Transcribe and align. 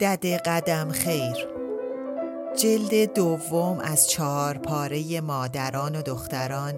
دد 0.00 0.26
قدم 0.26 0.90
خیر. 0.90 1.48
جلد 2.56 3.14
دوم 3.14 3.78
از 3.78 4.10
چهار 4.10 4.58
پاره 4.58 5.20
مادران 5.20 5.96
و 5.96 6.02
دختران 6.02 6.74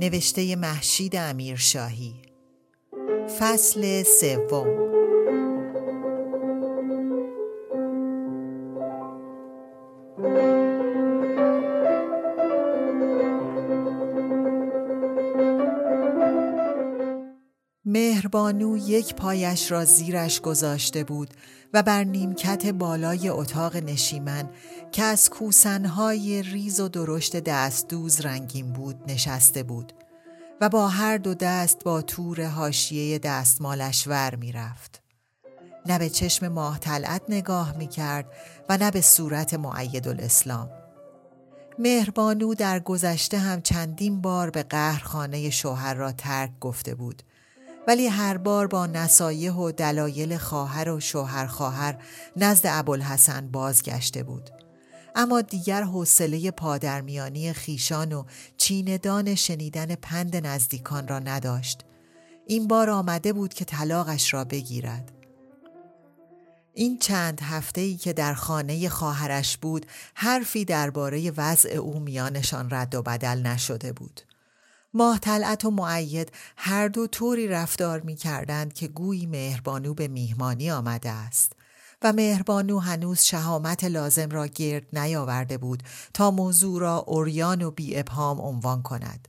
نوشته 0.00 0.56
محشید 0.56 1.16
امیرشاهی. 1.16 2.14
فصل 3.38 4.02
سوم. 4.02 4.83
مهربانو 18.34 18.76
یک 18.76 19.14
پایش 19.14 19.70
را 19.70 19.84
زیرش 19.84 20.40
گذاشته 20.40 21.04
بود 21.04 21.34
و 21.74 21.82
بر 21.82 22.04
نیمکت 22.04 22.66
بالای 22.66 23.28
اتاق 23.28 23.76
نشیمن 23.76 24.50
که 24.92 25.02
از 25.02 25.30
کوسنهای 25.30 26.42
ریز 26.42 26.80
و 26.80 26.88
درشت 26.88 27.36
دستدوز 27.36 28.20
رنگین 28.20 28.72
بود 28.72 28.96
نشسته 29.08 29.62
بود 29.62 29.92
و 30.60 30.68
با 30.68 30.88
هر 30.88 31.18
دو 31.18 31.34
دست 31.34 31.84
با 31.84 32.02
تور 32.02 32.46
حاشیه 32.46 33.18
دستمالش 33.18 34.08
ور 34.08 34.34
می 34.34 34.52
رفت. 34.52 35.02
نه 35.86 35.98
به 35.98 36.10
چشم 36.10 36.48
ماه 36.48 36.78
طلعت 36.78 37.22
نگاه 37.28 37.76
می 37.76 37.86
کرد 37.86 38.26
و 38.68 38.76
نه 38.76 38.90
به 38.90 39.00
صورت 39.00 39.54
معید 39.54 40.08
الاسلام. 40.08 40.70
مهربانو 41.78 42.54
در 42.54 42.80
گذشته 42.80 43.38
هم 43.38 43.62
چندین 43.62 44.20
بار 44.20 44.50
به 44.50 44.62
قهرخانه 44.62 45.50
شوهر 45.50 45.94
را 45.94 46.12
ترک 46.12 46.50
گفته 46.60 46.94
بود 46.94 47.22
ولی 47.88 48.06
هر 48.06 48.36
بار 48.36 48.66
با 48.66 48.86
نصایح 48.86 49.52
و 49.52 49.72
دلایل 49.72 50.36
خواهر 50.36 50.88
و 50.88 51.00
شوهر 51.00 51.46
خواهر 51.46 51.98
نزد 52.36 52.66
ابوالحسن 52.66 53.48
بازگشته 53.48 54.22
بود. 54.22 54.50
اما 55.14 55.40
دیگر 55.40 55.82
حوصله 55.82 56.50
پادرمیانی 56.50 57.52
خیشان 57.52 58.12
و 58.12 58.24
چیندان 58.56 59.34
شنیدن 59.34 59.94
پند 59.94 60.46
نزدیکان 60.46 61.08
را 61.08 61.18
نداشت. 61.18 61.84
این 62.46 62.68
بار 62.68 62.90
آمده 62.90 63.32
بود 63.32 63.54
که 63.54 63.64
طلاقش 63.64 64.34
را 64.34 64.44
بگیرد. 64.44 65.12
این 66.74 66.98
چند 66.98 67.40
هفته 67.40 67.80
ای 67.80 67.96
که 67.96 68.12
در 68.12 68.34
خانه 68.34 68.88
خواهرش 68.88 69.56
بود 69.56 69.86
حرفی 70.14 70.64
درباره 70.64 71.32
وضع 71.36 71.70
او 71.70 72.00
میانشان 72.00 72.68
رد 72.70 72.94
و 72.94 73.02
بدل 73.02 73.42
نشده 73.42 73.92
بود. 73.92 74.20
ماه 74.94 75.18
طلعت 75.18 75.64
و 75.64 75.70
معید 75.70 76.32
هر 76.56 76.88
دو 76.88 77.06
طوری 77.06 77.48
رفتار 77.48 78.00
می 78.00 78.16
کردند 78.16 78.72
که 78.72 78.88
گویی 78.88 79.26
مهربانو 79.26 79.94
به 79.94 80.08
میهمانی 80.08 80.70
آمده 80.70 81.10
است 81.10 81.52
و 82.02 82.12
مهربانو 82.12 82.78
هنوز 82.78 83.20
شهامت 83.20 83.84
لازم 83.84 84.30
را 84.30 84.46
گرد 84.46 84.86
نیاورده 84.98 85.58
بود 85.58 85.82
تا 86.14 86.30
موضوع 86.30 86.80
را 86.80 86.96
اوریان 86.96 87.62
و 87.62 87.70
بی 87.70 87.98
ابهام 87.98 88.40
عنوان 88.40 88.82
کند. 88.82 89.28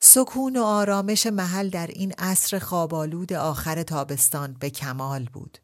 سکون 0.00 0.56
و 0.56 0.62
آرامش 0.62 1.26
محل 1.26 1.68
در 1.68 1.86
این 1.86 2.12
عصر 2.18 2.58
خوابالود 2.58 3.32
آخر 3.32 3.82
تابستان 3.82 4.56
به 4.60 4.70
کمال 4.70 5.24
بود. 5.32 5.58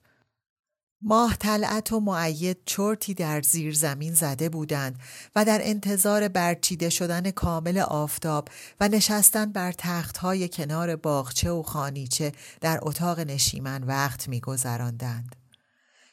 ماه 1.08 1.36
طلعت 1.36 1.92
و 1.92 2.00
معید 2.00 2.56
چرتی 2.64 3.14
در 3.14 3.42
زیر 3.42 3.74
زمین 3.74 4.14
زده 4.14 4.48
بودند 4.48 4.98
و 5.36 5.44
در 5.44 5.60
انتظار 5.62 6.28
برچیده 6.28 6.90
شدن 6.90 7.30
کامل 7.30 7.78
آفتاب 7.78 8.48
و 8.80 8.88
نشستن 8.88 9.52
بر 9.52 9.72
تختهای 9.72 10.48
کنار 10.48 10.96
باغچه 10.96 11.50
و 11.50 11.62
خانیچه 11.62 12.32
در 12.60 12.78
اتاق 12.82 13.20
نشیمن 13.20 13.84
وقت 13.84 14.28
میگذراندند. 14.28 15.36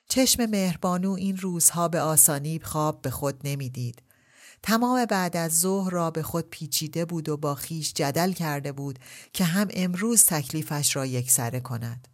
چشم 0.10 0.46
مهربانو 0.46 1.12
این 1.12 1.38
روزها 1.38 1.88
به 1.88 2.02
آسانی 2.02 2.60
خواب 2.60 3.02
به 3.02 3.10
خود 3.10 3.40
نمی‌دید. 3.44 4.02
تمام 4.64 5.06
بعد 5.06 5.38
از 5.38 5.60
ظهر 5.60 5.92
را 5.92 6.12
به 6.12 6.24
خود 6.24 6.50
پیچیده 6.50 7.06
بود 7.06 7.30
و 7.30 7.38
با 7.38 7.56
خیش 7.56 7.94
جدل 7.94 8.32
کرده 8.32 8.72
بود 8.72 9.00
که 9.34 9.44
هم 9.44 9.68
امروز 9.74 10.26
تکلیفش 10.26 10.96
را 10.96 11.06
یکسره 11.06 11.60
کند. 11.60 12.13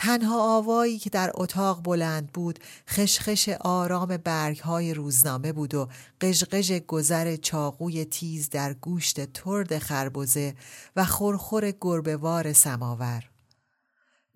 تنها 0.00 0.56
آوایی 0.56 0.98
که 0.98 1.10
در 1.10 1.30
اتاق 1.34 1.82
بلند 1.82 2.32
بود 2.32 2.58
خشخش 2.88 3.48
آرام 3.48 4.16
برگهای 4.16 4.94
روزنامه 4.94 5.52
بود 5.52 5.74
و 5.74 5.88
قژقژ 6.20 6.72
گذر 6.72 7.36
چاقوی 7.36 8.04
تیز 8.04 8.50
در 8.50 8.74
گوشت 8.74 9.32
ترد 9.32 9.78
خربزه 9.78 10.54
و 10.96 11.04
خورخور 11.04 11.72
گربهوار 11.80 12.52
سماور. 12.52 13.30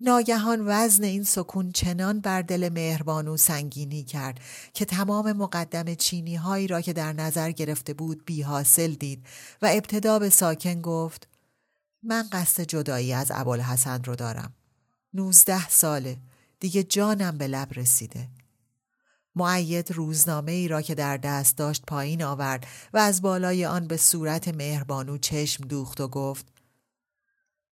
ناگهان 0.01 0.63
وزن 0.67 1.03
این 1.03 1.23
سکون 1.23 1.71
چنان 1.71 2.19
بر 2.19 2.41
دل 2.41 2.69
مهربانو 2.69 3.37
سنگینی 3.37 4.03
کرد 4.03 4.39
که 4.73 4.85
تمام 4.85 5.31
مقدم 5.31 5.95
چینی 5.95 6.35
هایی 6.35 6.67
را 6.67 6.81
که 6.81 6.93
در 6.93 7.13
نظر 7.13 7.51
گرفته 7.51 7.93
بود 7.93 8.25
بی 8.25 8.41
حاصل 8.41 8.93
دید 8.93 9.25
و 9.61 9.69
ابتدا 9.71 10.19
به 10.19 10.29
ساکن 10.29 10.81
گفت 10.81 11.27
من 12.03 12.25
قصد 12.31 12.63
جدایی 12.63 13.13
از 13.13 13.31
ابوالحسن 13.35 14.03
رو 14.03 14.15
دارم. 14.15 14.53
نوزده 15.13 15.69
ساله. 15.69 16.17
دیگه 16.59 16.83
جانم 16.83 17.37
به 17.37 17.47
لب 17.47 17.67
رسیده. 17.73 18.27
معید 19.35 19.91
روزنامه 19.91 20.51
ای 20.51 20.67
را 20.67 20.81
که 20.81 20.95
در 20.95 21.17
دست 21.17 21.57
داشت 21.57 21.83
پایین 21.87 22.23
آورد 22.23 22.67
و 22.93 22.97
از 22.97 23.21
بالای 23.21 23.65
آن 23.65 23.87
به 23.87 23.97
صورت 23.97 24.47
مهربانو 24.47 25.17
چشم 25.17 25.63
دوخت 25.63 26.01
و 26.01 26.07
گفت 26.07 26.45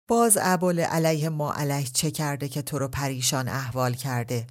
باز 0.08 0.38
ابول 0.42 0.80
علیه 0.80 1.30
ما 1.30 1.54
علیه 1.54 1.88
چه 1.88 2.12
کرده 2.12 2.50
که 2.50 2.62
تو 2.62 2.80
رو 2.80 2.88
پریشان 2.88 3.48
احوال 3.48 3.94
کرده؟ 3.94 4.48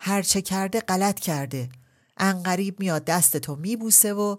هر 0.00 0.22
چه 0.22 0.42
کرده 0.42 0.80
غلط 0.80 1.20
کرده. 1.20 1.68
انقریب 2.16 2.80
میاد 2.80 3.04
دست 3.04 3.36
تو 3.36 3.56
میبوسه 3.56 4.14
و 4.14 4.36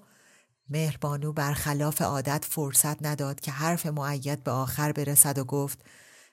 مهربانو 0.70 1.34
برخلاف 1.34 2.02
عادت 2.02 2.46
فرصت 2.50 3.06
نداد 3.06 3.40
که 3.40 3.52
حرف 3.52 3.86
معید 3.86 4.44
به 4.44 4.52
آخر 4.52 4.92
برسد 4.92 5.38
و 5.38 5.44
گفت 5.44 5.80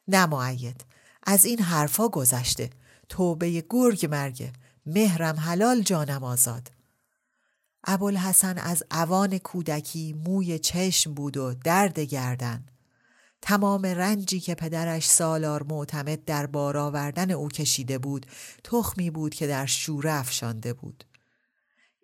نه 0.08 0.26
معید 0.26 0.84
از 1.25 1.44
این 1.44 1.59
حرفا 1.59 2.09
گذشته. 2.09 2.71
توبه 3.09 3.65
گرگ 3.71 4.06
مرگه 4.06 4.53
مهرم 4.87 5.41
حلال 5.41 5.82
جانم 5.82 6.25
آزاد. 6.25 6.71
ابوالحسن 7.85 8.59
از 8.59 8.82
اوان 8.91 9.38
کودکی 9.38 10.12
موی 10.12 10.59
چشم 10.59 11.15
بود 11.15 11.37
و 11.37 11.55
درد 11.55 12.00
گردن. 12.00 12.67
تمام 13.43 13.87
رنجی 13.87 14.41
که 14.41 14.55
پدرش 14.55 15.09
سالار 15.09 15.62
معتمد 15.62 16.25
در 16.25 16.47
بار 16.47 16.76
آوردن 16.76 17.31
او 17.31 17.49
کشیده 17.49 17.99
بود 17.99 18.27
تخمی 18.65 19.11
بود 19.11 19.35
که 19.35 19.47
در 19.47 19.67
شوره 19.67 20.12
افشانده 20.12 20.73
بود. 20.73 21.05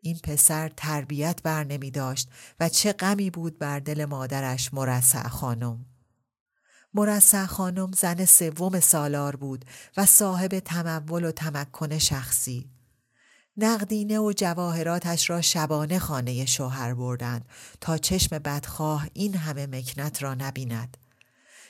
این 0.02 0.18
پسر 0.18 0.68
تربیت 0.76 1.42
بر 1.42 1.64
نمی 1.64 1.90
داشت 1.90 2.28
و 2.60 2.68
چه 2.68 2.92
غمی 2.92 3.30
بود 3.30 3.58
بر 3.58 3.78
دل 3.78 4.04
مادرش 4.04 4.74
مرسع 4.74 5.28
خانم. 5.28 5.86
مرسع 6.94 7.46
خانم 7.46 7.92
زن 7.92 8.24
سوم 8.24 8.80
سالار 8.80 9.36
بود 9.36 9.64
و 9.96 10.06
صاحب 10.06 10.58
تمول 10.58 11.24
و 11.24 11.32
تمکن 11.32 11.98
شخصی 11.98 12.70
نقدینه 13.56 14.18
و 14.18 14.32
جواهراتش 14.36 15.30
را 15.30 15.40
شبانه 15.40 15.98
خانه 15.98 16.46
شوهر 16.46 16.94
بردند 16.94 17.44
تا 17.80 17.98
چشم 17.98 18.38
بدخواه 18.38 19.06
این 19.12 19.34
همه 19.34 19.66
مکنت 19.66 20.22
را 20.22 20.34
نبیند 20.34 20.96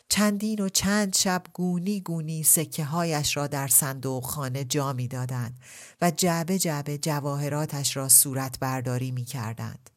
چندین 0.08 0.60
و 0.60 0.68
چند 0.68 1.14
شب 1.14 1.42
گونی 1.52 2.00
گونی 2.00 2.42
سکه 2.42 2.84
هایش 2.84 3.36
را 3.36 3.46
در 3.46 3.68
صندوق 3.68 4.24
خانه 4.24 4.64
جا 4.64 4.92
می 4.92 5.08
دادند 5.08 5.60
و 6.00 6.10
جعبه 6.10 6.58
جعبه 6.58 6.98
جواهراتش 6.98 7.96
را 7.96 8.08
صورت 8.08 8.58
برداری 8.58 9.10
می 9.10 9.24
کردند. 9.24 9.90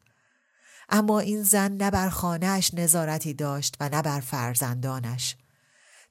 اما 0.88 1.20
این 1.20 1.42
زن 1.42 1.72
نه 1.72 1.90
بر 1.90 2.08
خانهاش 2.08 2.74
نظارتی 2.74 3.34
داشت 3.34 3.76
و 3.80 3.88
نه 3.88 4.02
بر 4.02 4.20
فرزندانش. 4.20 5.36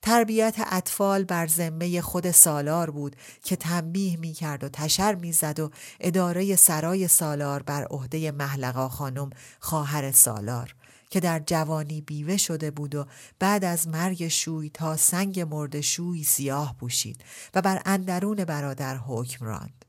تربیت 0.01 0.55
اطفال 0.71 1.23
بر 1.23 1.47
ذمه 1.47 2.01
خود 2.01 2.31
سالار 2.31 2.89
بود 2.89 3.15
که 3.43 3.55
تنبیه 3.55 4.17
می 4.17 4.33
کرد 4.33 4.63
و 4.63 4.69
تشر 4.69 5.15
می 5.15 5.31
زد 5.31 5.59
و 5.59 5.71
اداره 5.99 6.55
سرای 6.55 7.07
سالار 7.07 7.63
بر 7.63 7.83
عهده 7.83 8.31
محلقا 8.31 8.89
خانم 8.89 9.29
خواهر 9.59 10.11
سالار 10.11 10.75
که 11.09 11.19
در 11.19 11.39
جوانی 11.39 12.01
بیوه 12.01 12.37
شده 12.37 12.71
بود 12.71 12.95
و 12.95 13.05
بعد 13.39 13.65
از 13.65 13.87
مرگ 13.87 14.27
شوی 14.27 14.69
تا 14.69 14.97
سنگ 14.97 15.39
مرد 15.39 15.81
شوی 15.81 16.23
سیاه 16.23 16.75
پوشید 16.79 17.23
و 17.53 17.61
بر 17.61 17.81
اندرون 17.85 18.45
برادر 18.45 18.97
حکم 18.97 19.45
راند. 19.45 19.82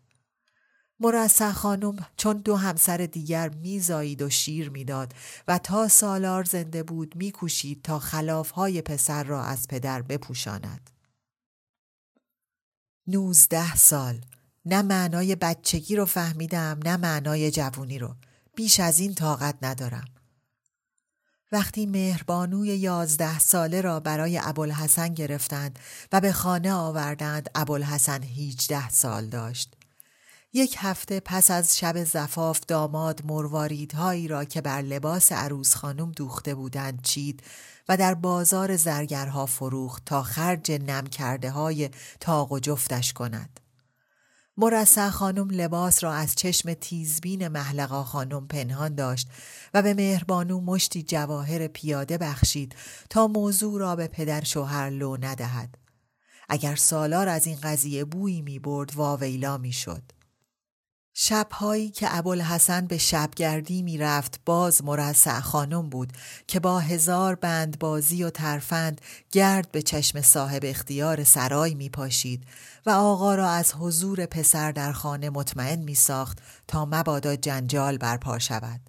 مرسع 1.01 1.53
خانم 1.53 2.07
چون 2.17 2.37
دو 2.37 2.57
همسر 2.57 2.97
دیگر 2.97 3.49
میزایید 3.49 4.23
و 4.23 4.31
شیر 4.31 4.71
می‌داد 4.71 5.13
و 5.49 5.59
تا 5.59 5.89
سالار 5.89 6.45
زنده 6.45 6.83
بود 6.83 7.17
میکوشید 7.17 7.83
تا 7.83 7.99
خلافهای 7.99 8.83
پسر 8.83 9.25
را 9.25 9.45
از 9.45 9.69
پدر 9.69 10.03
بپوشاند. 10.03 10.91
نوزده 13.07 13.77
سال 13.77 14.21
نه 14.65 14.83
معنای 14.83 15.37
بچگی 15.37 15.97
رو 15.97 16.05
فهمیدم 16.05 16.79
نه 16.85 16.97
معنای 16.97 17.51
جوونی 17.51 17.99
رو 17.99 18.15
بیش 18.55 18.81
از 18.81 18.99
این 18.99 19.15
طاقت 19.15 19.59
ندارم. 19.63 20.05
وقتی 21.53 21.87
مهربانوی 21.87 22.69
یازده 22.69 23.39
ساله 23.39 23.81
را 23.81 24.01
برای 24.01 24.41
ابوالحسن 24.43 25.15
گرفتند 25.15 25.79
و 26.13 26.21
به 26.21 26.33
خانه 26.33 26.73
آوردند 26.73 27.51
ابوالحسن 27.55 28.23
هیچده 28.23 28.89
سال 28.89 29.27
داشت. 29.27 29.77
یک 30.57 30.77
هفته 30.79 31.21
پس 31.21 31.51
از 31.51 31.79
شب 31.79 32.05
زفاف 32.05 32.61
داماد 32.69 33.21
مرواریدهایی 33.25 34.29
را 34.29 34.45
که 34.45 34.61
بر 34.61 34.83
لباس 34.83 35.33
عروس 35.33 35.75
خانم 35.75 36.13
دوخته 36.13 36.55
بودند 36.55 37.03
چید 37.03 37.43
و 37.89 37.97
در 37.97 38.15
بازار 38.15 38.77
زرگرها 38.77 39.47
فروخت 39.47 40.05
تا 40.05 40.23
خرج 40.23 40.73
نم 40.73 41.07
کرده 41.07 41.51
های 41.51 41.91
تاق 42.21 42.53
و 42.53 42.59
جفتش 42.59 43.13
کند. 43.13 43.61
مرسع 44.57 45.09
خانم 45.09 45.51
لباس 45.51 46.05
را 46.05 46.13
از 46.13 46.35
چشم 46.35 46.75
تیزبین 46.75 47.49
محلقا 47.49 48.05
خانم 48.05 48.47
پنهان 48.47 48.95
داشت 48.95 49.29
و 49.75 49.83
به 49.83 49.95
مهربانو 49.95 50.61
مشتی 50.61 51.03
جواهر 51.03 51.67
پیاده 51.67 52.19
بخشید 52.19 52.75
تا 53.11 53.27
موضوع 53.27 53.81
را 53.81 53.97
به 53.97 54.07
پدر 54.07 54.45
شوهر 54.45 54.91
لو 54.91 55.17
ندهد. 55.17 55.79
اگر 56.49 56.77
سالار 56.77 57.29
از 57.29 57.47
این 57.47 57.59
قضیه 57.63 58.05
بویی 58.05 58.43
می 58.43 58.59
برد 58.59 58.97
واویلا 58.97 59.59
می 59.59 59.73
شد. 59.73 60.14
شبهایی 61.17 61.91
که 61.91 62.19
ابوالحسن 62.19 62.87
به 62.87 62.99
شبگردی 62.99 63.83
می 63.83 63.99
رفت 63.99 64.41
باز 64.47 64.85
مرسع 64.85 65.41
خانم 65.41 65.89
بود 65.89 66.13
که 66.47 66.61
با 66.61 66.81
هزار 66.81 67.35
بند 67.35 67.79
بازی 67.79 68.23
و 68.23 68.31
ترفند 68.31 69.01
گرد 69.31 69.73
به 69.73 69.83
چشم 69.83 70.21
صاحب 70.21 70.63
اختیار 70.65 71.25
سرای 71.25 71.75
می 71.75 71.89
پاشید 71.89 72.45
و 72.87 72.91
آقا 72.91 73.35
را 73.35 73.51
از 73.51 73.75
حضور 73.75 74.27
پسر 74.27 74.73
در 74.73 74.93
خانه 74.93 75.31
مطمئن 75.31 75.79
می 75.79 75.95
ساخت 75.95 76.39
تا 76.69 76.85
مبادا 76.85 77.37
جنجال 77.37 77.99
برپا 77.99 78.39
شود. 78.39 78.81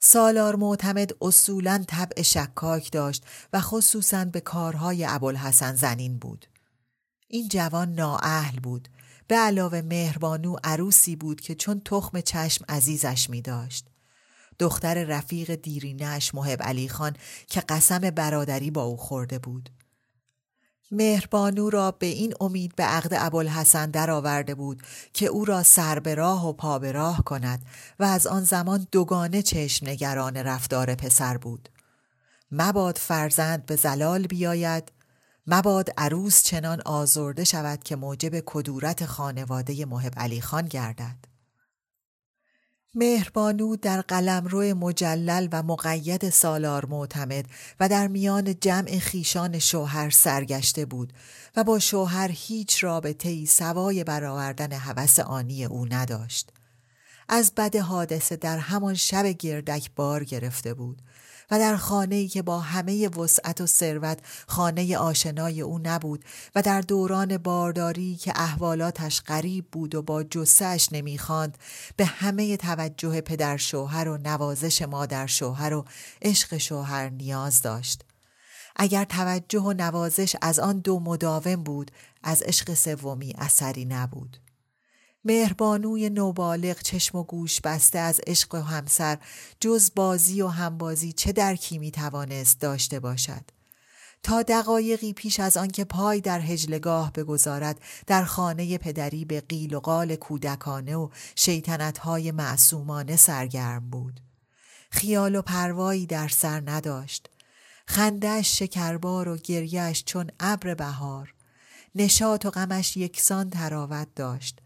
سالار 0.00 0.56
معتمد 0.56 1.10
اصولا 1.20 1.84
طبع 1.88 2.22
شکاک 2.22 2.92
داشت 2.92 3.24
و 3.52 3.60
خصوصا 3.60 4.24
به 4.24 4.40
کارهای 4.40 5.04
ابوالحسن 5.08 5.74
زنین 5.74 6.18
بود. 6.18 6.46
این 7.28 7.48
جوان 7.48 7.94
نااهل 7.94 8.60
بود 8.60 8.88
به 9.28 9.36
علاوه 9.36 9.82
مهربانو 9.82 10.56
عروسی 10.64 11.16
بود 11.16 11.40
که 11.40 11.54
چون 11.54 11.80
تخم 11.84 12.20
چشم 12.20 12.64
عزیزش 12.68 13.30
می 13.30 13.42
داشت. 13.42 13.86
دختر 14.58 15.04
رفیق 15.04 15.54
دیرینش 15.54 16.34
محب 16.34 16.62
علی 16.62 16.88
خان 16.88 17.16
که 17.46 17.60
قسم 17.60 17.98
برادری 17.98 18.70
با 18.70 18.82
او 18.82 18.96
خورده 18.96 19.38
بود. 19.38 19.70
مهربانو 20.90 21.70
را 21.70 21.90
به 21.90 22.06
این 22.06 22.34
امید 22.40 22.76
به 22.76 22.84
عقد 22.84 23.14
ابوالحسن 23.14 23.90
درآورده 23.90 24.54
بود 24.54 24.82
که 25.12 25.26
او 25.26 25.44
را 25.44 25.62
سر 25.62 25.98
به 25.98 26.14
راه 26.14 26.48
و 26.48 26.52
پا 26.52 26.78
به 26.78 26.92
راه 26.92 27.24
کند 27.24 27.66
و 27.98 28.04
از 28.04 28.26
آن 28.26 28.44
زمان 28.44 28.86
دوگانه 28.92 29.42
چشم 29.42 29.88
نگران 29.88 30.36
رفتار 30.36 30.94
پسر 30.94 31.36
بود. 31.36 31.68
مباد 32.50 32.98
فرزند 32.98 33.66
به 33.66 33.76
زلال 33.76 34.26
بیاید 34.26 34.92
مباد 35.46 35.90
عروس 35.96 36.42
چنان 36.42 36.80
آزرده 36.80 37.44
شود 37.44 37.82
که 37.82 37.96
موجب 37.96 38.40
کدورت 38.46 39.06
خانواده 39.06 39.84
محب 39.84 40.12
علی 40.16 40.40
خان 40.40 40.66
گردد. 40.66 41.16
مهربانو 42.94 43.76
در 43.76 44.00
قلمرو 44.00 44.74
مجلل 44.74 45.48
و 45.52 45.62
مقید 45.62 46.30
سالار 46.30 46.86
معتمد 46.86 47.46
و 47.80 47.88
در 47.88 48.08
میان 48.08 48.60
جمع 48.60 48.98
خیشان 48.98 49.58
شوهر 49.58 50.10
سرگشته 50.10 50.84
بود 50.84 51.12
و 51.56 51.64
با 51.64 51.78
شوهر 51.78 52.30
هیچ 52.32 52.84
رابطه 52.84 53.28
ای 53.28 53.46
سوای 53.46 54.04
برآوردن 54.04 54.72
هوس 54.72 55.18
آنی 55.18 55.64
او 55.64 55.86
نداشت. 55.86 56.52
از 57.28 57.52
بد 57.56 57.76
حادثه 57.76 58.36
در 58.36 58.58
همان 58.58 58.94
شب 58.94 59.26
گردک 59.26 59.90
بار 59.96 60.24
گرفته 60.24 60.74
بود 60.74 61.02
و 61.50 61.58
در 61.58 61.76
خانه 61.76 62.14
ای 62.14 62.28
که 62.28 62.42
با 62.42 62.60
همه 62.60 63.08
وسعت 63.08 63.60
و 63.60 63.66
ثروت 63.66 64.18
خانه 64.46 64.98
آشنای 64.98 65.60
او 65.60 65.80
نبود 65.82 66.24
و 66.54 66.62
در 66.62 66.80
دوران 66.80 67.38
بارداری 67.38 68.16
که 68.16 68.32
احوالاتش 68.36 69.20
غریب 69.20 69.66
بود 69.72 69.94
و 69.94 70.02
با 70.02 70.22
جسهش 70.22 70.88
نمی‌خواند 70.92 71.58
به 71.96 72.04
همه 72.04 72.56
توجه 72.56 73.20
پدر 73.20 73.56
شوهر 73.56 74.08
و 74.08 74.16
نوازش 74.16 74.82
مادر 74.82 75.26
شوهر 75.26 75.74
و 75.74 75.84
عشق 76.22 76.56
شوهر 76.56 77.08
نیاز 77.08 77.62
داشت. 77.62 78.04
اگر 78.76 79.04
توجه 79.04 79.60
و 79.60 79.72
نوازش 79.72 80.36
از 80.42 80.58
آن 80.58 80.78
دو 80.78 81.00
مداوم 81.00 81.56
بود 81.56 81.90
از 82.22 82.42
عشق 82.42 82.74
سومی 82.74 83.34
اثری 83.38 83.84
نبود. 83.84 84.43
مهربانوی 85.24 86.10
نوبالغ 86.10 86.82
چشم 86.82 87.18
و 87.18 87.24
گوش 87.24 87.60
بسته 87.60 87.98
از 87.98 88.20
عشق 88.26 88.54
و 88.54 88.58
همسر 88.58 89.18
جز 89.60 89.90
بازی 89.96 90.42
و 90.42 90.48
همبازی 90.48 91.12
چه 91.12 91.32
درکی 91.32 91.78
می 91.78 91.90
توانست 91.90 92.60
داشته 92.60 93.00
باشد؟ 93.00 93.44
تا 94.22 94.42
دقایقی 94.42 95.12
پیش 95.12 95.40
از 95.40 95.56
آنکه 95.56 95.84
پای 95.84 96.20
در 96.20 96.40
هجلگاه 96.40 97.12
بگذارد 97.12 97.80
در 98.06 98.24
خانه 98.24 98.78
پدری 98.78 99.24
به 99.24 99.40
قیل 99.40 99.74
و 99.74 99.80
قال 99.80 100.16
کودکانه 100.16 100.96
و 100.96 101.08
شیطنتهای 101.36 102.30
معصومانه 102.30 103.16
سرگرم 103.16 103.90
بود. 103.90 104.20
خیال 104.90 105.34
و 105.34 105.42
پروایی 105.42 106.06
در 106.06 106.28
سر 106.28 106.62
نداشت. 106.70 107.30
خندش 107.86 108.58
شکربار 108.58 109.28
و 109.28 109.36
گریهش 109.36 110.04
چون 110.04 110.30
ابر 110.40 110.74
بهار. 110.74 111.34
نشاط 111.94 112.46
و 112.46 112.50
غمش 112.50 112.96
یکسان 112.96 113.50
تراوت 113.50 114.08
داشت. 114.16 114.60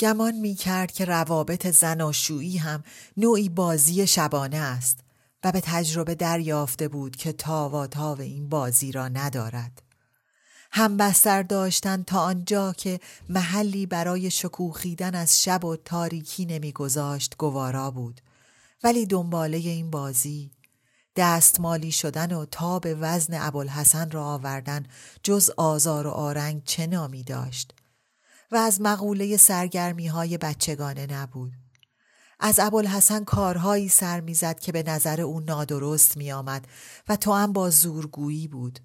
گمان 0.00 0.34
می 0.34 0.54
کرد 0.54 0.92
که 0.92 1.04
روابط 1.04 1.66
زناشویی 1.66 2.56
هم 2.56 2.82
نوعی 3.16 3.48
بازی 3.48 4.06
شبانه 4.06 4.56
است 4.56 5.00
و 5.44 5.52
به 5.52 5.60
تجربه 5.60 6.14
دریافته 6.14 6.88
بود 6.88 7.16
که 7.16 7.32
تاوا 7.32 7.86
تاو 7.86 8.20
این 8.20 8.48
بازی 8.48 8.92
را 8.92 9.08
ندارد. 9.08 9.82
هم 10.72 10.96
بستر 10.96 11.42
داشتن 11.42 12.02
تا 12.02 12.20
آنجا 12.20 12.72
که 12.72 13.00
محلی 13.28 13.86
برای 13.86 14.30
شکوخیدن 14.30 15.14
از 15.14 15.42
شب 15.42 15.64
و 15.64 15.76
تاریکی 15.76 16.46
نمیگذاشت 16.46 17.36
گوارا 17.38 17.90
بود 17.90 18.20
ولی 18.84 19.06
دنباله 19.06 19.56
این 19.56 19.90
بازی 19.90 20.50
دستمالی 21.16 21.92
شدن 21.92 22.32
و 22.32 22.44
تاب 22.44 22.86
وزن 23.00 23.34
ابوالحسن 23.40 24.10
را 24.10 24.24
آوردن 24.24 24.86
جز 25.22 25.50
آزار 25.56 26.06
و 26.06 26.10
آرنگ 26.10 26.64
چه 26.64 26.86
نامی 26.86 27.22
داشت 27.22 27.72
و 28.52 28.56
از 28.56 28.80
مقوله 28.80 29.36
سرگرمی 29.36 30.06
های 30.06 30.38
بچگانه 30.38 31.06
نبود. 31.06 31.52
از 32.40 32.58
ابوالحسن 32.58 33.24
کارهایی 33.24 33.88
سر 33.88 34.20
می‌زد 34.20 34.60
که 34.60 34.72
به 34.72 34.82
نظر 34.82 35.20
او 35.20 35.40
نادرست 35.40 36.16
می 36.16 36.32
آمد 36.32 36.68
و 37.08 37.16
تو 37.16 37.32
هم 37.32 37.52
با 37.52 37.70
زورگویی 37.70 38.48
بود. 38.48 38.78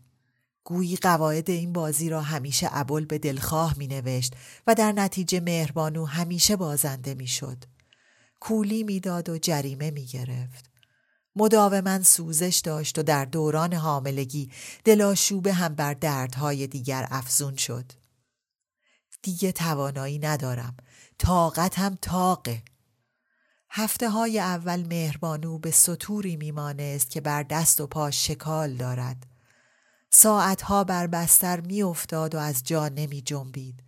گویی 0.64 0.96
قواعد 0.96 1.50
این 1.50 1.74
بازی 1.74 2.10
را 2.10 2.22
همیشه 2.22 2.70
ابول 2.72 3.06
به 3.06 3.18
دلخواه 3.18 3.78
می 3.78 3.88
نوشت 3.88 4.34
و 4.68 4.76
در 4.76 4.92
نتیجه 4.92 5.40
مهربانو 5.40 6.06
همیشه 6.06 6.56
بازنده 6.56 7.14
می. 7.14 7.28
کولی 8.40 8.84
می‌داد 8.84 9.30
و 9.30 9.38
جریمه 9.38 9.92
می 9.92 10.06
گرفت. 10.06 10.66
مداوما 11.36 12.04
سوزش 12.04 12.62
داشت 12.64 13.00
و 13.00 13.04
در 13.04 13.26
دوران 13.26 13.74
حاملگی 13.74 14.52
دلاشوبه 14.84 15.54
هم 15.54 15.76
بر 15.76 15.94
دردهای 15.94 16.68
دیگر 16.68 17.08
افزون 17.12 17.56
شد. 17.56 18.01
دیگه 19.22 19.52
توانایی 19.52 20.20
ندارم. 20.20 20.78
طاقتم 21.18 21.98
تاقه 22.02 22.64
هفته 23.70 24.10
های 24.10 24.40
اول 24.40 24.88
مهربانو 24.88 25.60
به 25.60 25.72
سطوری 25.72 26.36
میمانست 26.36 27.10
که 27.10 27.22
بر 27.22 27.44
دست 27.44 27.82
و 27.82 27.88
پا 27.88 28.12
شکال 28.12 28.76
دارد. 28.76 29.28
ساعتها 30.10 30.84
بر 30.84 31.08
بستر 31.08 31.60
میافتاد 31.60 32.36
و 32.36 32.38
از 32.38 32.64
جا 32.64 32.88
نمی 32.88 33.22
جنبید 33.22 33.84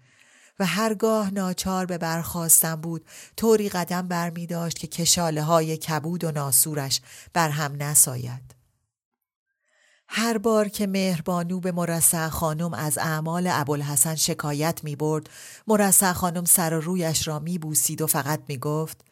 و 0.60 0.66
هرگاه 0.66 1.32
ناچار 1.32 1.86
به 1.86 1.98
برخواستن 1.98 2.76
بود 2.76 3.06
طوری 3.38 3.70
قدم 3.70 4.08
بر 4.08 4.30
می 4.30 4.48
داشت 4.48 4.78
که 4.78 4.88
کشاله 4.88 5.44
های 5.44 5.78
کبود 5.78 6.24
و 6.24 6.32
ناسورش 6.32 7.02
بر 7.34 7.50
هم 7.50 7.84
نساید. 7.84 8.53
هر 10.16 10.38
بار 10.38 10.68
که 10.68 10.88
مهربانو 10.88 11.60
به 11.60 11.72
مرسع 11.72 12.30
خانم 12.30 12.74
از 12.74 12.98
اعمال 12.98 13.48
ابوالحسن 13.52 14.16
شکایت 14.16 14.84
می 14.84 14.96
برد 14.96 15.30
مرسع 15.68 16.14
خانم 16.14 16.46
سر 16.46 16.74
و 16.74 16.82
رویش 16.82 17.28
را 17.28 17.40
می 17.40 17.58
بوسید 17.58 18.02
و 18.02 18.08
فقط 18.08 18.40
می 18.48 18.58
گفت 18.58 19.06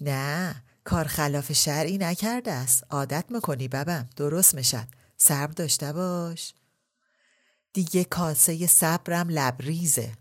نه 0.00 0.62
کار 0.84 1.04
خلاف 1.04 1.52
شرعی 1.52 1.98
نکرده 1.98 2.52
است. 2.52 2.84
عادت 2.90 3.24
می‌کنی 3.28 3.68
ببم 3.68 4.08
درست 4.16 4.54
می‌شد. 4.54 4.86
صبر 5.16 5.52
داشته 5.52 5.92
باش. 5.92 6.54
دیگه 7.72 8.04
کاسه 8.04 8.66
صبرم 8.66 9.28
لبریزه. 9.28 10.12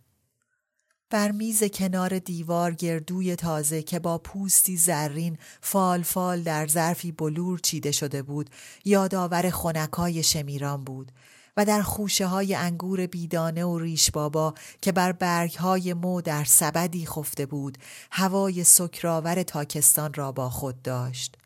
بر 1.11 1.31
میز 1.31 1.63
کنار 1.63 2.19
دیوار 2.19 2.73
گردوی 2.73 3.35
تازه 3.35 3.83
که 3.83 3.99
با 3.99 4.17
پوستی 4.17 4.77
زرین 4.77 5.37
فال 5.61 6.03
فال 6.03 6.41
در 6.43 6.67
ظرفی 6.67 7.11
بلور 7.11 7.59
چیده 7.59 7.91
شده 7.91 8.23
بود 8.23 8.49
یادآور 8.85 9.49
خونکای 9.49 10.23
شمیران 10.23 10.83
بود 10.83 11.11
و 11.57 11.65
در 11.65 11.81
خوشه 11.81 12.25
های 12.27 12.55
انگور 12.55 13.07
بیدانه 13.07 13.65
و 13.65 13.79
ریش 13.79 14.11
بابا 14.11 14.53
که 14.81 14.91
بر 14.91 15.11
برگ 15.11 15.55
های 15.55 15.93
مو 15.93 16.21
در 16.21 16.43
سبدی 16.43 17.05
خفته 17.05 17.45
بود 17.45 17.77
هوای 18.11 18.63
سکرآور 18.63 19.43
تاکستان 19.43 20.13
را 20.13 20.31
با 20.31 20.49
خود 20.49 20.81
داشت. 20.81 21.37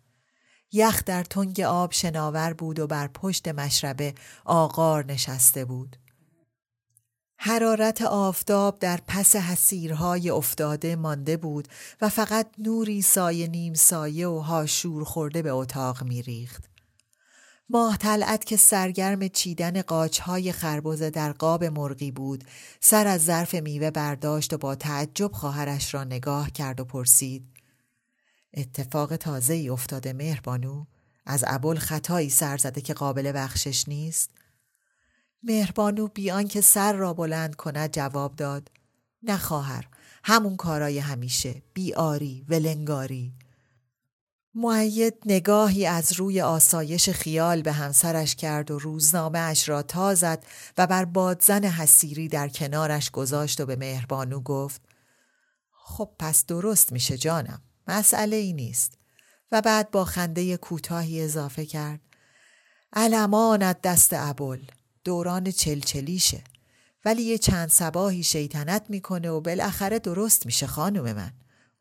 یخ 0.71 1.03
در 1.05 1.23
تنگ 1.23 1.59
آب 1.61 1.91
شناور 1.91 2.53
بود 2.53 2.79
و 2.79 2.87
بر 2.87 3.07
پشت 3.07 3.47
مشربه 3.47 4.13
آغار 4.45 5.05
نشسته 5.05 5.65
بود. 5.65 6.04
حرارت 7.47 8.01
آفتاب 8.01 8.79
در 8.79 8.99
پس 9.07 9.35
حسیرهای 9.35 10.29
افتاده 10.29 10.95
مانده 10.95 11.37
بود 11.37 11.67
و 12.01 12.09
فقط 12.09 12.47
نوری 12.57 13.01
سایه 13.01 13.47
نیم 13.47 13.73
سایه 13.73 14.27
و 14.27 14.39
هاشور 14.39 15.03
خورده 15.03 15.41
به 15.41 15.51
اتاق 15.51 16.03
میریخت. 16.03 16.63
ماه 17.69 17.97
تلعت 17.97 18.45
که 18.45 18.57
سرگرم 18.57 19.27
چیدن 19.27 19.81
قاچهای 19.81 20.51
خربزه 20.51 21.09
در 21.09 21.31
قاب 21.31 21.63
مرغی 21.63 22.11
بود 22.11 22.43
سر 22.79 23.07
از 23.07 23.25
ظرف 23.25 23.55
میوه 23.55 23.91
برداشت 23.91 24.53
و 24.53 24.57
با 24.57 24.75
تعجب 24.75 25.31
خواهرش 25.31 25.93
را 25.93 26.03
نگاه 26.03 26.51
کرد 26.51 26.79
و 26.79 26.85
پرسید 26.85 27.47
اتفاق 28.53 29.15
تازه 29.15 29.53
ای 29.53 29.69
افتاده 29.69 30.13
مهربانو 30.13 30.85
از 31.25 31.43
ابل 31.47 31.75
خطایی 31.75 32.29
سر 32.29 32.57
زده 32.57 32.81
که 32.81 32.93
قابل 32.93 33.31
بخشش 33.35 33.87
نیست 33.87 34.29
مهربانو 35.45 36.07
بیان 36.07 36.47
که 36.47 36.61
سر 36.61 36.93
را 36.93 37.13
بلند 37.13 37.55
کند 37.55 37.91
جواب 37.91 38.35
داد 38.35 38.71
نه 39.23 39.37
خواهر 39.37 39.87
همون 40.23 40.55
کارای 40.55 40.99
همیشه 40.99 41.61
بیاری 41.73 42.45
ولنگاری. 42.49 43.33
معید 44.55 45.13
نگاهی 45.25 45.85
از 45.85 46.13
روی 46.13 46.41
آسایش 46.41 47.09
خیال 47.09 47.61
به 47.61 47.71
همسرش 47.71 48.35
کرد 48.35 48.71
و 48.71 48.79
روزنامه 48.79 49.39
اش 49.39 49.69
را 49.69 49.81
تازد 49.81 50.45
و 50.77 50.87
بر 50.87 51.05
بادزن 51.05 51.63
حسیری 51.63 52.27
در 52.27 52.47
کنارش 52.47 53.11
گذاشت 53.11 53.61
و 53.61 53.65
به 53.65 53.75
مهربانو 53.75 54.39
گفت 54.39 54.81
خب 55.71 56.09
پس 56.19 56.45
درست 56.45 56.91
میشه 56.91 57.17
جانم 57.17 57.61
مسئله 57.87 58.35
ای 58.35 58.53
نیست. 58.53 58.97
و 59.51 59.61
بعد 59.61 59.91
با 59.91 60.05
خنده 60.05 60.57
کوتاهی 60.57 61.21
اضافه 61.21 61.65
کرد 61.65 61.99
علمانت 62.93 63.81
دست 63.81 64.09
ابل. 64.13 64.59
دوران 65.05 65.51
چلچلیشه 65.51 66.43
ولی 67.05 67.21
یه 67.21 67.37
چند 67.37 67.69
سباهی 67.69 68.23
شیطنت 68.23 68.85
می‌کنه 68.89 69.29
و 69.29 69.41
بالاخره 69.41 69.99
درست 69.99 70.45
میشه 70.45 70.67
خانم 70.67 71.13
من 71.13 71.31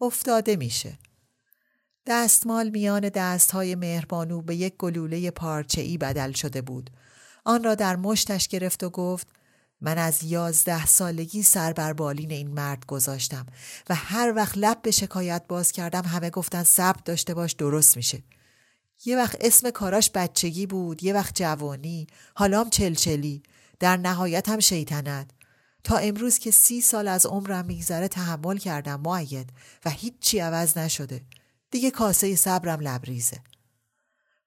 افتاده 0.01 0.57
میشه 0.57 0.99
دستمال 2.07 2.69
میان 2.69 3.09
دستهای 3.09 3.75
مهربانو 3.75 4.43
به 4.43 4.57
یک 4.57 4.77
گلوله 4.77 5.31
پارچه 5.31 5.81
ای 5.81 5.99
بدل 5.99 6.33
شده 6.33 6.63
بود. 6.63 6.91
آن 7.45 7.65
را 7.65 7.75
در 7.75 7.97
مشتش 7.97 8.49
گرفت 8.49 8.85
و 8.85 8.91
گفت 8.91 9.29
من 9.81 9.99
از 9.99 10.23
یازده 10.23 10.87
سالگی 10.87 11.43
سر 11.43 11.73
بر 11.73 11.93
بالین 11.93 12.31
این 12.31 12.49
مرد 12.49 12.87
گذاشتم 12.87 13.47
و 13.89 13.95
هر 13.95 14.33
وقت 14.37 14.59
لب 14.59 14.83
به 14.83 14.91
شکایت 14.91 15.45
باز 15.49 15.73
کردم 15.73 16.03
همه 16.03 16.31
گفتن 16.31 16.63
ثبت 16.63 17.05
داشته 17.05 17.35
باش 17.35 17.53
درست 17.53 17.97
میشه. 17.97 18.23
یه 19.05 19.17
وقت 19.17 19.37
اسم 19.41 19.71
کاراش 19.71 20.11
بچگی 20.15 20.67
بود، 20.67 21.05
یه 21.05 21.15
وقت 21.15 21.35
جوانی، 21.35 22.07
حالام 22.35 22.71
چلچلی، 22.71 23.43
در 23.81 23.97
نهایت 23.97 24.49
هم 24.49 24.61
شیطنت. 24.61 25.31
تا 25.85 25.97
امروز 25.97 26.39
که 26.39 26.51
سی 26.51 26.81
سال 26.81 27.09
از 27.09 27.27
عمرم 27.27 27.65
میگذره 27.65 28.09
تحمل 28.09 28.57
کردم 28.57 29.01
معید 29.01 29.51
و 29.85 29.91
هیچی 29.91 30.39
عوض 30.39 30.79
نشده. 30.79 31.23
دیگه 31.71 31.91
کاسه 31.91 32.37
صبرم 32.37 32.81
لبریزه. 32.81 33.41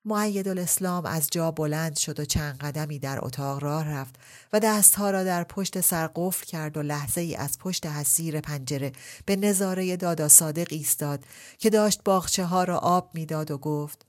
معید 0.05 0.47
الاسلام 0.47 1.05
از 1.05 1.27
جا 1.31 1.51
بلند 1.51 1.97
شد 1.97 2.19
و 2.19 2.25
چند 2.25 2.57
قدمی 2.57 2.99
در 2.99 3.25
اتاق 3.25 3.63
راه 3.63 3.89
رفت 3.89 4.15
و 4.53 4.59
دستها 4.59 5.11
را 5.11 5.23
در 5.23 5.43
پشت 5.43 5.81
سر 5.81 6.09
قفل 6.15 6.45
کرد 6.45 6.77
و 6.77 6.81
لحظه 6.81 7.21
ای 7.21 7.35
از 7.35 7.59
پشت 7.59 7.85
حسیر 7.85 8.41
پنجره 8.41 8.91
به 9.25 9.35
نظاره 9.35 9.97
دادا 9.97 10.27
صادق 10.27 10.67
ایستاد 10.69 11.23
که 11.57 11.69
داشت 11.69 12.03
باخچه 12.03 12.45
ها 12.45 12.63
را 12.63 12.77
آب 12.77 13.11
می‌داد 13.13 13.51
و 13.51 13.57
گفت 13.57 14.05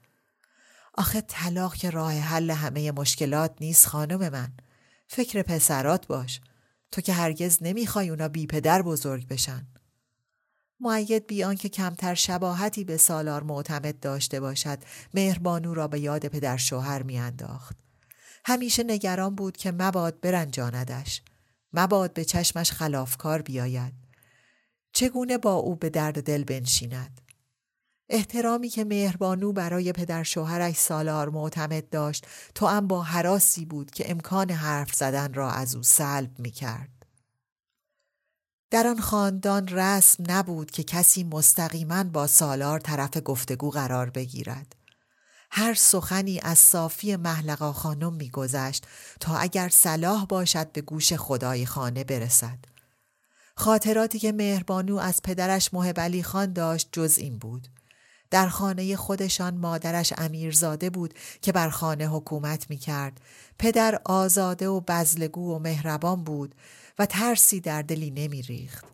آخه 0.99 1.21
طلاق 1.21 1.75
که 1.75 1.91
راه 1.91 2.13
حل 2.13 2.51
همه 2.51 2.93
مشکلات 2.93 3.55
نیست 3.61 3.87
خانم 3.87 4.29
من. 4.29 4.53
فکر 5.07 5.43
پسرات 5.43 6.07
باش. 6.07 6.41
تو 6.93 7.01
که 7.01 7.13
هرگز 7.13 7.59
نمی‌خوای 7.61 8.09
اونا 8.11 8.29
بی 8.29 8.47
پدر 8.47 8.83
بزرگ 8.83 9.29
بشن. 9.29 9.67
معید 10.81 11.27
بیان 11.27 11.55
که 11.55 11.69
کمتر 11.69 12.15
شباهتی 12.15 12.85
به 12.85 12.97
سالار 12.97 13.43
معتمد 13.43 14.01
داشته 14.01 14.41
باشد 14.41 14.79
مهربانو 15.15 15.75
را 15.75 15.89
به 15.89 16.01
یاد 16.01 16.27
پدر 16.27 16.57
شوهر 16.57 17.03
میانداخت. 17.03 17.77
همیشه 18.45 18.83
نگران 18.83 19.35
بود 19.35 19.57
که 19.57 19.73
مباد 19.73 20.21
برنجاندش. 20.21 21.23
مباد 21.73 22.13
به 22.13 22.25
چشمش 22.25 22.73
خلافکار 22.73 23.43
بیاید. 23.43 23.93
چگونه 24.93 25.39
با 25.39 25.55
او 25.55 25.77
به 25.77 25.91
درد 25.91 26.23
دل 26.23 26.45
بنشیند؟ 26.45 27.28
احترامی 28.09 28.69
که 28.69 28.85
مهربانو 28.85 29.53
برای 29.53 29.93
پدر 29.93 30.23
شوهرش 30.23 30.77
سالار 30.77 31.29
معتمد 31.29 31.91
داشت 31.91 32.27
تو 32.55 32.67
هم 32.67 32.87
با 32.87 33.03
حراسی 33.03 33.65
بود 33.65 33.91
که 33.91 34.11
امکان 34.11 34.51
حرف 34.51 34.95
زدن 34.95 35.35
را 35.35 35.51
از 35.51 35.75
او 35.75 35.83
سلب 35.83 36.39
می 36.39 36.51
کرد. 36.51 36.99
در 38.71 38.87
آن 38.87 39.01
خاندان 39.01 39.69
رسم 39.69 40.25
نبود 40.29 40.71
که 40.71 40.83
کسی 40.83 41.25
مستقیما 41.25 42.05
با 42.05 42.27
سالار 42.27 42.81
طرف 42.81 43.11
گفتگو 43.25 43.71
قرار 43.71 44.11
بگیرد. 44.11 44.77
هر 45.51 45.75
سخنی 45.75 46.41
از 46.41 46.59
صافی 46.59 47.17
محلقا 47.17 47.73
خانم 47.73 48.13
میگذشت 48.13 48.87
تا 49.21 49.37
اگر 49.37 49.69
صلاح 49.69 50.27
باشد 50.27 50.73
به 50.73 50.81
گوش 50.81 51.13
خدای 51.13 51.67
خانه 51.67 52.05
برسد. 52.05 52.59
خاطراتی 53.55 54.19
که 54.19 54.33
مهربانو 54.33 54.97
از 54.97 55.23
پدرش 55.23 55.75
محب 55.75 56.21
خان 56.23 56.53
داشت 56.53 56.89
جز 56.93 57.19
این 57.19 57.39
بود. 57.39 57.69
در 58.31 58.49
خانه 58.49 58.97
خودشان 58.97 59.57
مادرش 59.57 60.13
امیرزاده 60.19 60.91
بود 60.91 61.15
که 61.43 61.53
بر 61.53 61.69
خانه 61.69 62.09
حکومت 62.09 62.71
می 62.71 62.77
کرد. 62.77 63.21
پدر 63.59 64.01
آزاده 64.05 64.69
و 64.69 64.81
بزلگو 64.81 65.55
و 65.55 65.59
مهربان 65.59 66.25
بود 66.25 66.55
و 66.99 67.07
ترسی 67.07 67.61
در 67.61 67.83
دلی 67.83 68.11
نمی 68.11 68.43
ریخت. 68.43 68.85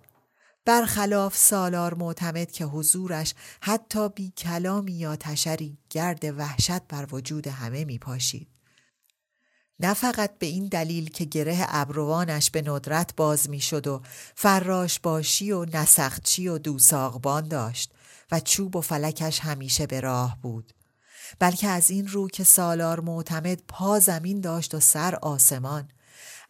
برخلاف 0.65 1.37
سالار 1.37 1.95
معتمد 1.95 2.53
که 2.53 2.65
حضورش 2.65 3.35
حتی 3.61 4.09
بی 4.09 4.33
کلامی 4.37 4.93
یا 4.93 5.17
تشری 5.17 5.79
گرد 5.91 6.25
وحشت 6.39 6.83
بر 6.89 7.07
وجود 7.13 7.47
همه 7.47 7.85
می 7.85 7.99
پاشید. 7.99 8.49
نه 9.81 9.95
فقط 9.95 10.39
به 10.39 10.47
این 10.47 10.67
دلیل 10.67 11.11
که 11.11 11.25
گره 11.25 11.67
ابروانش 11.69 12.51
به 12.51 12.63
ندرت 12.63 13.17
باز 13.17 13.51
می 13.51 13.61
شد 13.61 13.87
و 13.87 14.03
فراش 14.35 15.01
باشی 15.01 15.53
و 15.53 15.65
نسخچی 15.65 16.49
و 16.49 16.59
دوساقبان 16.59 17.49
داشت 17.49 17.93
و 18.33 18.41
چوب 18.41 18.77
و 18.77 18.81
فلکش 18.81 19.41
همیشه 19.41 19.87
به 19.87 20.01
راه 20.01 20.39
بود 20.43 20.73
بلکه 21.39 21.69
از 21.69 21.91
این 21.91 22.09
رو 22.09 22.29
که 22.29 22.45
سالار 22.45 23.01
معتمد 23.01 23.63
پا 23.69 23.99
زمین 23.99 24.41
داشت 24.41 24.75
و 24.75 24.81
سر 24.81 25.15
آسمان 25.15 25.89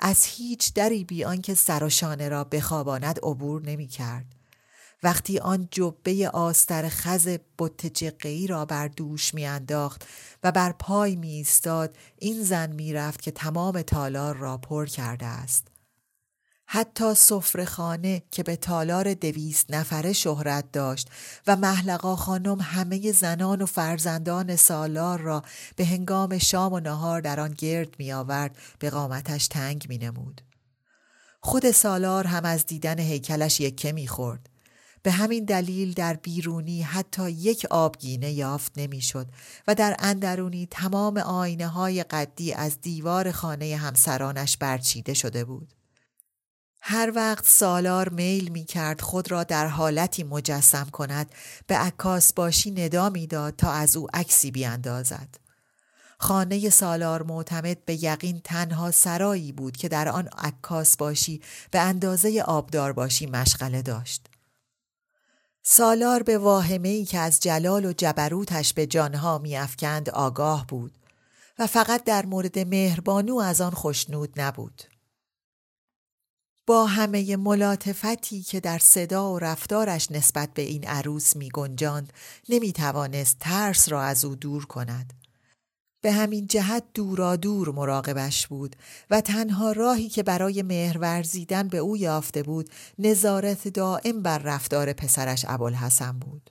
از 0.01 0.25
هیچ 0.25 0.75
دری 0.75 1.05
بی 1.05 1.25
آنکه 1.25 1.55
سر 1.55 1.85
و 1.85 1.91
شانه 1.91 2.29
را 2.29 2.45
بخواباند 2.45 3.19
عبور 3.23 3.63
نمی 3.63 3.87
کرد. 3.87 4.25
وقتی 5.03 5.39
آن 5.39 5.69
جبه 5.71 6.29
آستر 6.29 6.89
خز 6.89 7.39
بت 7.59 8.15
را 8.49 8.65
بر 8.65 8.89
دوش 8.89 9.35
میانداخت 9.35 10.07
و 10.43 10.53
بر 10.53 10.73
پای 10.73 11.17
می 11.17 11.31
ایستاد 11.31 11.97
این 12.19 12.43
زن 12.43 12.73
می‌رفت 12.73 13.23
که 13.23 13.31
تمام 13.31 13.83
تالار 13.83 14.37
را 14.37 14.59
پر 14.59 14.87
کرده 14.87 15.27
است 15.27 15.74
حتی 16.67 17.15
سفرهخانه 17.15 18.23
که 18.31 18.43
به 18.43 18.57
تالار 18.57 19.15
دویست 19.15 19.71
نفره 19.71 20.13
شهرت 20.13 20.73
داشت 20.73 21.09
و 21.47 21.57
محلقا 21.57 22.17
خانم 22.17 22.61
همه 22.61 23.13
زنان 23.13 23.63
و 23.63 23.67
فرزندان 23.67 24.57
سالار 24.57 25.21
را 25.21 25.43
به 25.77 25.85
هنگام 25.85 26.39
شام 26.39 26.73
و 26.73 26.81
نهار 26.81 27.21
در 27.21 27.41
آن 27.41 27.55
گرد 27.59 27.95
می 27.99 28.13
آورد 28.13 28.57
به 28.79 28.91
قامتش 28.91 29.49
تنگ 29.49 29.87
می 29.89 29.99
نمود. 29.99 30.41
خود 31.41 31.71
سالار 31.71 32.27
هم 32.27 32.45
از 32.45 32.67
دیدن 32.67 32.99
هیکلش 32.99 33.61
یکه 33.61 33.93
می 33.93 34.07
خورد. 34.07 34.49
به 35.03 35.11
همین 35.11 35.45
دلیل 35.45 35.93
در 35.93 36.15
بیرونی 36.15 36.83
حتی 36.83 37.31
یک 37.31 37.67
آبگینه 37.71 38.33
یافت 38.33 38.73
نمی‌شد 38.77 39.27
و 39.69 39.75
در 39.75 39.97
اندرونی 39.99 40.69
تمام 40.71 41.17
آینه 41.17 41.69
های 41.69 42.03
قدی 42.03 42.53
از 42.53 42.81
دیوار 42.81 43.31
خانه 43.31 43.77
همسرانش 43.77 44.57
برچیده 44.57 45.15
شده 45.15 45.45
بود. 45.45 45.75
هر 46.87 47.13
وقت 47.15 47.47
سالار 47.47 48.09
میل 48.09 48.49
می 48.49 48.65
کرد 48.65 49.01
خود 49.01 49.31
را 49.31 49.45
در 49.45 49.67
حالتی 49.67 50.23
مجسم 50.23 50.85
کند 50.85 51.35
به 51.67 51.77
عکاس 51.77 52.33
باشی 52.33 52.71
ندا 52.71 53.09
داد 53.09 53.57
تا 53.57 53.73
از 53.73 53.97
او 53.97 54.07
عکسی 54.15 54.51
بیاندازد. 54.51 55.29
خانه 56.19 56.71
سالار 56.71 57.23
معتمد 57.23 57.85
به 57.85 58.05
یقین 58.05 58.41
تنها 58.45 58.91
سرایی 58.91 59.53
بود 59.53 59.77
که 59.77 59.89
در 59.89 60.09
آن 60.09 60.29
عکاس 60.39 60.97
باشی 60.97 61.41
به 61.71 61.81
اندازه 61.81 62.43
آبدار 62.43 62.93
باشی 62.93 63.27
مشغله 63.27 63.83
داشت. 63.83 64.27
سالار 65.63 66.23
به 66.23 66.39
واهمه 66.39 66.89
ای 66.89 67.05
که 67.05 67.19
از 67.19 67.41
جلال 67.41 67.85
و 67.85 67.93
جبروتش 67.93 68.73
به 68.73 68.87
جانها 68.87 69.39
میافکند 69.39 70.11
آگاه 70.11 70.67
بود 70.67 70.93
و 71.59 71.67
فقط 71.67 72.05
در 72.05 72.27
مورد 72.27 72.59
مهربانو 72.59 73.39
از 73.39 73.61
آن 73.61 73.71
خوشنود 73.71 74.41
نبود. 74.41 74.94
با 76.67 76.87
همه 76.87 77.37
ملاطفتی 77.37 78.43
که 78.43 78.61
در 78.61 78.79
صدا 78.79 79.33
و 79.33 79.39
رفتارش 79.39 80.11
نسبت 80.11 80.55
به 80.55 80.63
این 80.63 80.85
عروس 80.85 81.37
می 81.37 81.49
گنجاند 81.49 82.13
نمی 82.49 82.73
توانست 82.73 83.39
ترس 83.41 83.89
را 83.89 84.03
از 84.03 84.25
او 84.25 84.37
دور 84.37 84.67
کند. 84.67 85.13
به 86.01 86.13
همین 86.13 86.47
جهت 86.47 86.85
دورا 86.95 87.37
دور 87.37 87.71
مراقبش 87.71 88.47
بود 88.47 88.77
و 89.11 89.21
تنها 89.21 89.73
راهی 89.73 90.09
که 90.09 90.23
برای 90.23 90.63
مهر 90.63 90.99
ورزیدن 90.99 91.69
به 91.69 91.79
او 91.79 91.97
یافته 91.97 92.43
بود 92.43 92.71
نظارت 92.99 93.69
دائم 93.69 94.23
بر 94.23 94.39
رفتار 94.39 94.93
پسرش 94.93 95.45
ابوالحسن 95.49 96.13
بود. 96.13 96.51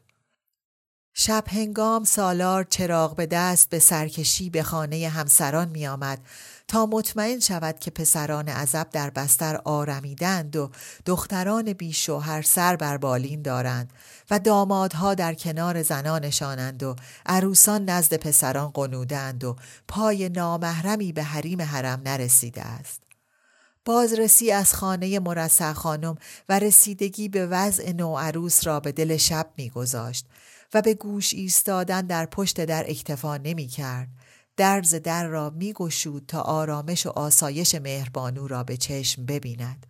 شب 1.15 1.43
هنگام 1.47 2.03
سالار 2.03 2.63
چراغ 2.63 3.15
به 3.15 3.25
دست 3.25 3.69
به 3.69 3.79
سرکشی 3.79 4.49
به 4.49 4.63
خانه 4.63 5.09
همسران 5.09 5.69
می 5.69 5.87
آمد 5.87 6.19
تا 6.67 6.85
مطمئن 6.85 7.39
شود 7.39 7.79
که 7.79 7.91
پسران 7.91 8.49
عذب 8.49 8.89
در 8.89 9.09
بستر 9.09 9.61
آرمیدند 9.65 10.55
و 10.55 10.71
دختران 11.05 11.73
بیشوهر 11.73 12.41
سر 12.41 12.75
بر 12.75 12.97
بالین 12.97 13.41
دارند 13.41 13.93
و 14.31 14.39
دامادها 14.39 15.13
در 15.13 15.33
کنار 15.33 15.83
زنانشانند 15.83 16.83
و 16.83 16.95
عروسان 17.25 17.85
نزد 17.85 18.13
پسران 18.13 18.71
قنودند 18.73 19.43
و 19.43 19.55
پای 19.87 20.29
نامحرمی 20.29 21.11
به 21.11 21.23
حریم 21.23 21.61
حرم 21.61 22.01
نرسیده 22.05 22.61
است. 22.61 23.03
بازرسی 23.85 24.51
از 24.51 24.73
خانه 24.73 25.19
مرسع 25.19 25.73
خانم 25.73 26.15
و 26.49 26.59
رسیدگی 26.59 27.29
به 27.29 27.47
وضع 27.47 27.91
نو 27.91 28.17
عروس 28.17 28.67
را 28.67 28.79
به 28.79 28.91
دل 28.91 29.17
شب 29.17 29.47
میگذاشت 29.57 30.25
و 30.73 30.81
به 30.81 30.93
گوش 30.93 31.33
ایستادن 31.33 32.01
در 32.01 32.25
پشت 32.25 32.65
در 32.65 32.85
اکتفا 32.87 33.37
نمی 33.37 33.67
کرد 33.67 34.09
درز 34.57 34.95
در 34.95 35.27
را 35.27 35.49
می 35.49 35.73
گشود 35.73 36.25
تا 36.27 36.41
آرامش 36.41 37.05
و 37.05 37.09
آسایش 37.09 37.75
مهربانو 37.75 38.47
را 38.47 38.63
به 38.63 38.77
چشم 38.77 39.25
ببیند. 39.25 39.85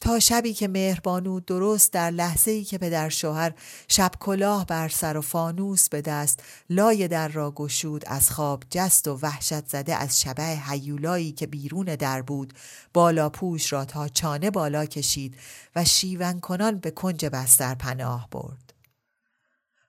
تا 0.00 0.20
شبی 0.20 0.54
که 0.54 0.68
مهربانو 0.68 1.40
درست 1.40 1.92
در 1.92 2.10
لحظه 2.10 2.50
ای 2.50 2.64
که 2.64 2.78
پدر 2.78 3.08
شوهر 3.08 3.52
شب 3.88 4.10
کلاه 4.20 4.66
بر 4.66 4.88
سر 4.88 5.16
و 5.16 5.20
فانوس 5.20 5.88
به 5.88 6.02
دست 6.02 6.42
لای 6.70 7.08
در 7.08 7.28
را 7.28 7.50
گشود 7.50 8.04
از 8.06 8.30
خواب 8.30 8.64
جست 8.70 9.08
و 9.08 9.18
وحشت 9.22 9.68
زده 9.68 9.94
از 9.94 10.20
شبه 10.20 10.42
حیولایی 10.42 11.32
که 11.32 11.46
بیرون 11.46 11.86
در 11.86 12.22
بود 12.22 12.52
بالا 12.94 13.28
پوش 13.28 13.72
را 13.72 13.84
تا 13.84 14.08
چانه 14.08 14.50
بالا 14.50 14.86
کشید 14.86 15.36
و 15.76 15.84
شیون 15.84 16.40
کنان 16.40 16.78
به 16.78 16.90
کنج 16.90 17.26
بستر 17.26 17.74
پناه 17.74 18.28
برد. 18.30 18.63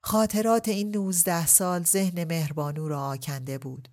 خاطرات 0.07 0.67
این 0.67 0.91
نوزده 0.91 1.47
سال 1.47 1.83
ذهن 1.83 2.23
مهربانو 2.23 2.87
را 2.87 3.07
آکنده 3.07 3.57
بود. 3.57 3.89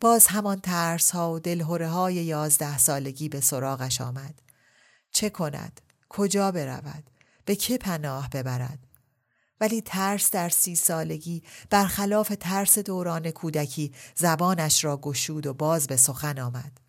باز 0.00 0.26
همان 0.26 0.60
ترس 0.60 1.10
ها 1.10 1.32
و 1.32 1.38
دلهوره 1.38 1.88
های 1.88 2.14
یازده 2.14 2.78
سالگی 2.78 3.28
به 3.28 3.40
سراغش 3.40 4.00
آمد. 4.00 4.42
چه 5.12 5.30
کند؟ 5.30 5.80
کجا 6.08 6.50
برود؟ 6.50 7.10
به 7.44 7.56
که 7.56 7.78
پناه 7.78 8.30
ببرد؟ 8.30 8.78
ولی 9.60 9.82
ترس 9.82 10.30
در 10.30 10.48
سی 10.48 10.76
سالگی 10.76 11.42
برخلاف 11.70 12.32
ترس 12.40 12.78
دوران 12.78 13.30
کودکی 13.30 13.92
زبانش 14.16 14.84
را 14.84 14.96
گشود 14.96 15.46
و 15.46 15.54
باز 15.54 15.86
به 15.86 15.96
سخن 15.96 16.38
آمد. 16.38 16.80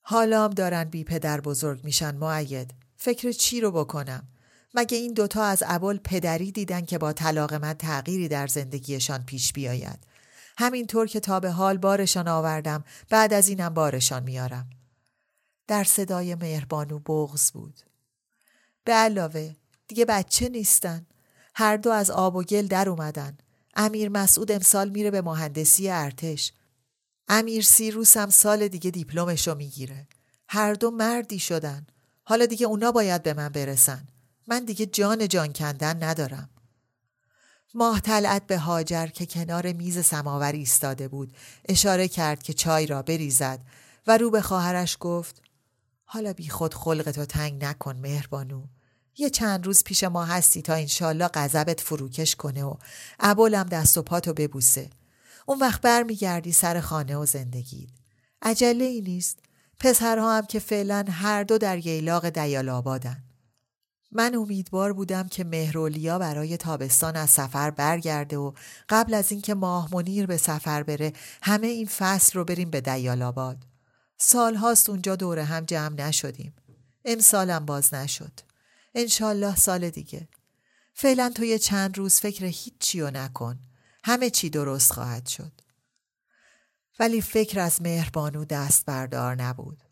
حالام 0.00 0.50
دارن 0.50 0.84
بی 0.84 1.04
پدر 1.04 1.40
بزرگ 1.40 1.84
میشن 1.84 2.16
معید. 2.16 2.74
فکر 2.96 3.32
چی 3.32 3.60
رو 3.60 3.70
بکنم؟ 3.70 4.28
مگه 4.78 4.98
این 4.98 5.12
دوتا 5.12 5.44
از 5.44 5.62
ابل 5.66 5.96
پدری 5.96 6.52
دیدن 6.52 6.84
که 6.84 6.98
با 6.98 7.12
طلاق 7.12 7.54
من 7.54 7.72
تغییری 7.72 8.28
در 8.28 8.46
زندگیشان 8.46 9.24
پیش 9.24 9.52
بیاید؟ 9.52 9.98
همینطور 10.58 11.06
که 11.06 11.20
تا 11.20 11.40
به 11.40 11.50
حال 11.50 11.78
بارشان 11.78 12.28
آوردم 12.28 12.84
بعد 13.10 13.32
از 13.32 13.48
اینم 13.48 13.74
بارشان 13.74 14.22
میارم. 14.22 14.70
در 15.66 15.84
صدای 15.84 16.34
مهربانو 16.34 16.98
بغز 16.98 17.52
بود. 17.52 17.80
به 18.84 18.92
علاوه 18.92 19.56
دیگه 19.88 20.04
بچه 20.04 20.48
نیستن. 20.48 21.06
هر 21.54 21.76
دو 21.76 21.90
از 21.90 22.10
آب 22.10 22.36
و 22.36 22.42
گل 22.42 22.66
در 22.66 22.88
اومدن. 22.88 23.38
امیر 23.74 24.08
مسعود 24.08 24.52
امسال 24.52 24.88
میره 24.88 25.10
به 25.10 25.22
مهندسی 25.22 25.90
ارتش. 25.90 26.52
امیر 27.28 27.62
سیروس 27.62 28.16
هم 28.16 28.30
سال 28.30 28.68
دیگه 28.68 28.90
دیپلمشو 28.90 29.54
می‌گیره. 29.54 30.06
هر 30.48 30.74
دو 30.74 30.90
مردی 30.90 31.38
شدن. 31.38 31.86
حالا 32.24 32.46
دیگه 32.46 32.66
اونا 32.66 32.92
باید 32.92 33.22
به 33.22 33.34
من 33.34 33.48
برسن. 33.48 34.08
من 34.48 34.64
دیگه 34.64 34.86
جان 34.86 35.28
جان 35.28 35.52
کندن 35.52 36.02
ندارم. 36.02 36.48
ماه 37.74 38.00
طلعت 38.00 38.46
به 38.46 38.58
هاجر 38.58 39.06
که 39.06 39.26
کنار 39.26 39.72
میز 39.72 40.04
سماور 40.04 40.52
ایستاده 40.52 41.08
بود 41.08 41.32
اشاره 41.68 42.08
کرد 42.08 42.42
که 42.42 42.52
چای 42.52 42.86
را 42.86 43.02
بریزد 43.02 43.60
و 44.06 44.18
رو 44.18 44.30
به 44.30 44.40
خواهرش 44.42 44.96
گفت 45.00 45.42
حالا 46.04 46.32
بی 46.32 46.48
خود 46.48 46.74
خلقتو 46.74 47.24
تنگ 47.24 47.64
نکن 47.64 47.96
مهربانو. 47.96 48.64
یه 49.16 49.30
چند 49.30 49.66
روز 49.66 49.84
پیش 49.84 50.04
ما 50.04 50.24
هستی 50.24 50.62
تا 50.62 50.74
انشالله 50.74 51.28
غضبت 51.28 51.80
فروکش 51.80 52.36
کنه 52.36 52.64
و 52.64 52.74
عبالم 53.20 53.64
دست 53.64 53.98
و 53.98 54.02
پاتو 54.02 54.34
ببوسه. 54.34 54.90
اون 55.46 55.58
وقت 55.58 55.80
برمیگردی 55.80 56.52
سر 56.52 56.80
خانه 56.80 57.16
و 57.16 57.26
زندگی 57.26 57.88
عجله 58.42 58.84
ای 58.84 59.00
نیست. 59.00 59.38
پسرها 59.80 60.36
هم 60.36 60.46
که 60.46 60.58
فعلا 60.58 61.04
هر 61.08 61.42
دو 61.42 61.58
در 61.58 61.86
ییلاق 61.86 62.28
دیال 62.28 62.68
آبادن. 62.68 63.27
من 64.12 64.34
امیدوار 64.34 64.92
بودم 64.92 65.28
که 65.28 65.44
مهرولیا 65.44 66.18
برای 66.18 66.56
تابستان 66.56 67.16
از 67.16 67.30
سفر 67.30 67.70
برگرده 67.70 68.36
و 68.36 68.52
قبل 68.88 69.14
از 69.14 69.32
اینکه 69.32 69.54
ماه 69.54 69.88
منیر 69.94 70.26
به 70.26 70.36
سفر 70.36 70.82
بره 70.82 71.12
همه 71.42 71.66
این 71.66 71.86
فصل 71.86 72.38
رو 72.38 72.44
بریم 72.44 72.70
به 72.70 72.80
دیال 72.80 73.22
آباد. 73.22 73.56
سال 74.16 74.54
هاست 74.54 74.90
اونجا 74.90 75.16
دوره 75.16 75.44
هم 75.44 75.64
جمع 75.64 75.94
نشدیم. 75.94 76.54
امسالم 77.04 77.66
باز 77.66 77.94
نشد. 77.94 78.32
انشالله 78.94 79.56
سال 79.56 79.90
دیگه. 79.90 80.28
فعلا 80.94 81.32
تو 81.34 81.44
یه 81.44 81.58
چند 81.58 81.98
روز 81.98 82.20
فکر 82.20 82.44
هیچی 82.44 83.00
رو 83.00 83.10
نکن. 83.10 83.58
همه 84.04 84.30
چی 84.30 84.50
درست 84.50 84.92
خواهد 84.92 85.26
شد. 85.26 85.52
ولی 86.98 87.20
فکر 87.20 87.60
از 87.60 87.82
مهربانو 87.82 88.44
دست 88.44 88.86
بردار 88.86 89.34
نبود. 89.34 89.87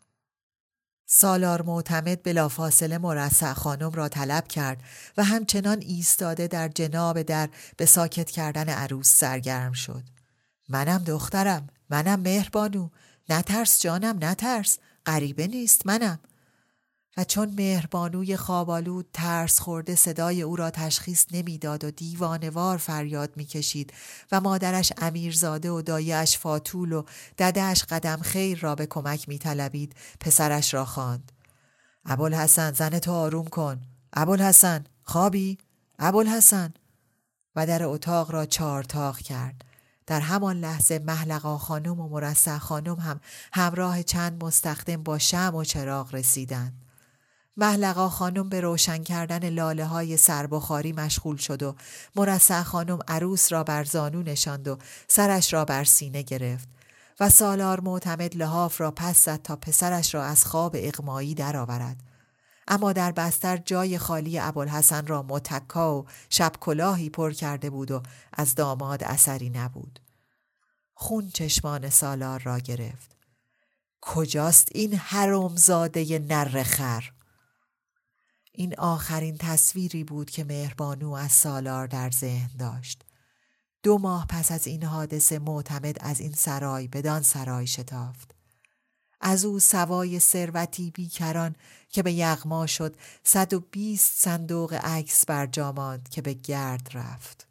سالار 1.09 1.61
معتمد 1.61 2.23
بلافاصله 2.23 2.97
مرسع 2.97 3.53
خانم 3.53 3.91
را 3.91 4.09
طلب 4.09 4.47
کرد 4.47 4.83
و 5.17 5.23
همچنان 5.23 5.81
ایستاده 5.81 6.47
در 6.47 6.67
جناب 6.67 7.21
در 7.21 7.49
به 7.77 7.85
ساکت 7.85 8.31
کردن 8.31 8.69
عروس 8.69 9.19
سرگرم 9.19 9.73
شد. 9.73 10.03
منم 10.69 10.97
دخترم، 10.97 11.67
منم 11.89 12.19
مهربانو، 12.19 12.89
نترس 13.29 13.81
جانم 13.81 14.17
نترس، 14.21 14.77
غریبه 15.05 15.47
نیست 15.47 15.85
منم. 15.85 16.19
و 17.17 17.23
چون 17.23 17.53
مهربانوی 17.57 18.37
خوابالود 18.37 19.09
ترس 19.13 19.59
خورده 19.59 19.95
صدای 19.95 20.41
او 20.41 20.55
را 20.55 20.69
تشخیص 20.69 21.25
نمی‌داد 21.31 21.83
و 21.83 21.91
دیوانوار 21.91 22.77
فریاد 22.77 23.37
می‌کشید 23.37 23.93
و 24.31 24.41
مادرش 24.41 24.93
امیرزاده 24.97 25.71
و 25.71 25.81
دایش 25.81 26.37
فاتول 26.37 26.93
و 26.93 27.03
ددهش 27.37 27.83
قدم 27.83 28.17
خیر 28.17 28.59
را 28.59 28.75
به 28.75 28.85
کمک 28.85 29.29
میطلبید 29.29 29.95
پسرش 30.19 30.73
را 30.73 30.85
خواند. 30.85 31.31
ابوالحسن 32.05 32.73
زن 32.73 32.99
تو 32.99 33.11
آروم 33.11 33.47
کن. 33.47 33.81
ابوالحسن 34.13 34.83
خوابی؟ 35.03 35.57
ابوالحسن. 35.99 36.73
و 37.55 37.67
در 37.67 37.83
اتاق 37.83 38.31
را 38.31 38.45
چارتاق 38.45 39.17
کرد. 39.19 39.65
در 40.07 40.19
همان 40.19 40.59
لحظه 40.59 40.99
محلقا 40.99 41.57
خانم 41.57 41.99
و 41.99 42.09
مرسع 42.09 42.57
خانم 42.57 42.95
هم 42.95 43.19
همراه 43.53 44.03
چند 44.03 44.43
مستخدم 44.43 45.03
با 45.03 45.17
شم 45.17 45.55
و 45.55 45.63
چراغ 45.63 46.15
رسیدند. 46.15 46.86
محلقا 47.57 48.09
خانم 48.09 48.49
به 48.49 48.61
روشن 48.61 49.03
کردن 49.03 49.49
لاله 49.49 49.85
های 49.85 50.17
سربخاری 50.17 50.93
مشغول 50.93 51.37
شد 51.37 51.63
و 51.63 51.75
مرسع 52.15 52.63
خانم 52.63 52.99
عروس 53.07 53.51
را 53.51 53.63
بر 53.63 53.83
زانو 53.83 54.23
نشاند 54.23 54.67
و 54.67 54.77
سرش 55.07 55.53
را 55.53 55.65
بر 55.65 55.83
سینه 55.83 56.21
گرفت 56.21 56.69
و 57.19 57.29
سالار 57.29 57.79
معتمد 57.79 58.35
لحاف 58.35 58.81
را 58.81 58.91
پس 58.91 59.25
زد 59.25 59.41
تا 59.41 59.55
پسرش 59.55 60.15
را 60.15 60.23
از 60.23 60.45
خواب 60.45 60.75
اقمایی 60.79 61.33
درآورد. 61.33 62.03
اما 62.67 62.93
در 62.93 63.11
بستر 63.11 63.57
جای 63.57 63.97
خالی 63.97 64.39
ابوالحسن 64.39 65.07
را 65.07 65.23
متکا 65.23 65.95
و 65.95 66.05
شب 66.29 66.51
کلاهی 66.59 67.09
پر 67.09 67.31
کرده 67.31 67.69
بود 67.69 67.91
و 67.91 68.03
از 68.33 68.55
داماد 68.55 69.03
اثری 69.03 69.49
نبود. 69.49 69.99
خون 70.93 71.29
چشمان 71.29 71.89
سالار 71.89 72.41
را 72.41 72.59
گرفت. 72.59 73.15
کجاست 74.01 74.67
این 74.71 74.93
حرمزاده 74.93 76.19
نرخر؟ 76.19 77.11
این 78.59 78.75
آخرین 78.77 79.37
تصویری 79.39 80.03
بود 80.03 80.29
که 80.29 80.43
مهربانو 80.43 81.11
از 81.11 81.31
سالار 81.31 81.87
در 81.87 82.11
ذهن 82.11 82.49
داشت. 82.59 83.01
دو 83.83 83.97
ماه 83.97 84.25
پس 84.27 84.51
از 84.51 84.67
این 84.67 84.83
حادثه 84.83 85.39
معتمد 85.39 85.97
از 85.99 86.19
این 86.19 86.31
سرای 86.31 86.87
بدان 86.87 87.21
سرای 87.21 87.67
شتافت. 87.67 88.35
از 89.21 89.45
او 89.45 89.59
سوای 89.59 90.19
ثروتی 90.19 90.91
بیکران 90.91 91.55
که 91.89 92.03
به 92.03 92.13
یغما 92.13 92.67
شد 92.67 92.95
صد 93.23 93.53
و 93.53 93.59
بیست 93.59 94.11
صندوق 94.15 94.73
عکس 94.73 95.25
بر 95.25 95.71
ماند 95.71 96.09
که 96.09 96.21
به 96.21 96.33
گرد 96.33 96.89
رفت. 96.93 97.46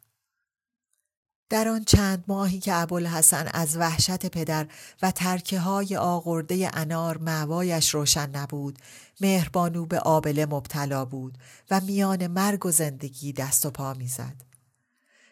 در 1.49 1.67
آن 1.67 1.83
چند 1.83 2.23
ماهی 2.27 2.59
که 2.59 2.75
ابوالحسن 2.75 3.49
از 3.53 3.77
وحشت 3.77 4.25
پدر 4.25 4.67
و 5.01 5.11
ترکه 5.11 5.59
های 5.59 5.95
آغرده 5.95 6.69
انار 6.73 7.17
معوایش 7.17 7.89
روشن 7.89 8.29
نبود 8.29 8.79
مهربانو 9.21 9.85
به 9.85 9.99
آبله 9.99 10.45
مبتلا 10.45 11.05
بود 11.05 11.37
و 11.71 11.81
میان 11.81 12.27
مرگ 12.27 12.65
و 12.65 12.71
زندگی 12.71 13.33
دست 13.33 13.65
و 13.65 13.71
پا 13.71 13.93
می‌زد. 13.93 14.35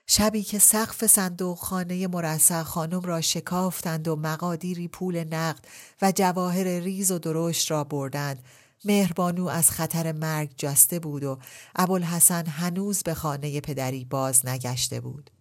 شبی 0.08 0.43
که 0.43 0.60
سقف 0.60 1.08
صندوق 1.08 1.58
خانه 1.58 2.08
مرسع 2.08 2.63
خانم 2.63 3.01
را 3.01 3.21
شکافتند 3.21 4.08
و 4.08 4.15
مقادیری 4.15 4.88
پول 4.88 5.23
نقد 5.23 5.65
و 6.01 6.12
جواهر 6.12 6.63
ریز 6.63 7.12
و 7.12 7.19
درشت 7.19 7.71
را 7.71 7.84
بردند 7.84 8.43
مهربانو 8.86 9.47
از 9.47 9.71
خطر 9.71 10.12
مرگ 10.12 10.54
جسته 10.58 10.99
بود 10.99 11.23
و 11.23 11.39
ابوالحسن 11.75 12.45
هنوز 12.45 13.04
به 13.04 13.13
خانه 13.13 13.62
پدری 13.62 14.06
باز 14.06 14.45
نگشته 14.45 14.99
بود. 14.99 15.32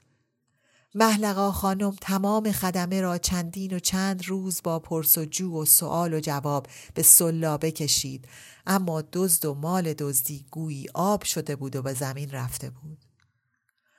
محلقا 0.96 1.52
خانم 1.52 1.96
تمام 2.00 2.52
خدمه 2.52 3.00
را 3.00 3.18
چندین 3.18 3.76
و 3.76 3.78
چند 3.78 4.28
روز 4.28 4.60
با 4.64 4.78
پرس 4.78 5.18
و 5.18 5.44
و 5.44 5.64
سوال 5.64 6.14
و 6.14 6.20
جواب 6.20 6.66
به 6.94 7.02
سلابه 7.02 7.72
کشید 7.72 8.28
اما 8.66 9.02
دزد 9.12 9.44
و 9.44 9.54
مال 9.54 9.94
دزدی 9.94 10.46
گویی 10.50 10.86
آب 10.94 11.24
شده 11.24 11.56
بود 11.56 11.76
و 11.76 11.82
به 11.82 11.92
زمین 11.92 12.30
رفته 12.30 12.70
بود. 12.70 13.04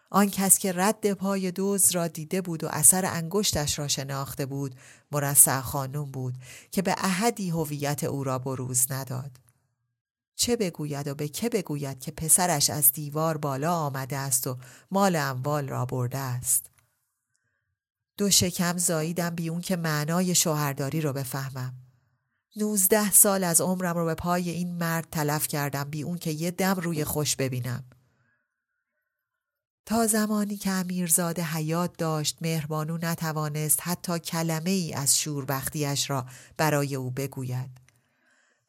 آن 0.10 0.30
کس 0.30 0.60
که 0.60 0.74
رد 0.76 1.14
پای 1.14 1.52
دوز 1.52 1.92
را 1.92 2.08
دیده 2.08 2.42
بود 2.42 2.64
و 2.64 2.68
اثر 2.72 3.06
انگشتش 3.06 3.80
را 3.80 3.88
شناخته 3.88 4.46
بود 4.46 4.76
مرسع 5.12 5.62
خانم 5.62 6.06
بود 6.06 6.34
که 6.72 6.82
به 6.82 6.96
احدی 6.98 7.50
هویت 7.50 8.04
او 8.04 8.24
را 8.24 8.40
بروز 8.40 8.92
نداد. 8.92 9.32
چه 10.36 10.56
بگوید 10.56 11.08
و 11.08 11.16
به 11.16 11.28
که 11.28 11.50
بگوید 11.50 12.00
که 12.00 12.12
پسرش 12.12 12.70
از 12.70 12.92
دیوار 12.92 13.38
بالا 13.38 13.76
آمده 13.76 14.18
است 14.18 14.48
و 14.48 14.58
مال 14.92 15.16
اموال 15.16 15.68
را 15.68 15.86
برده 15.86 16.18
است. 16.18 16.75
دو 18.18 18.30
شکم 18.30 18.78
زاییدم 18.78 19.30
بی 19.30 19.50
اون 19.50 19.62
که 19.62 19.76
معنای 19.76 20.36
شوهرداری 20.36 21.02
رو 21.02 21.14
بفهمم. 21.14 21.74
نوزده 22.56 23.12
سال 23.12 23.44
از 23.44 23.62
عمرم 23.62 23.98
رو 23.98 24.06
به 24.06 24.16
پای 24.16 24.50
این 24.50 24.78
مرد 24.78 25.08
تلف 25.12 25.48
کردم 25.48 25.84
بی 25.84 26.04
اون 26.04 26.18
که 26.18 26.32
یه 26.32 26.52
دم 26.52 26.76
روی 26.76 27.04
خوش 27.04 27.36
ببینم. 27.36 27.84
تا 29.86 30.08
زمانی 30.08 30.58
که 30.58 30.70
امیرزاده 30.70 31.44
حیات 31.44 31.98
داشت 31.98 32.38
مهربانو 32.42 32.98
نتوانست 32.98 33.80
حتی 33.82 34.20
کلمه 34.20 34.70
ای 34.70 34.94
از 34.94 35.20
شوربختیش 35.20 36.10
را 36.10 36.26
برای 36.58 36.96
او 36.96 37.12
بگوید. 37.12 37.70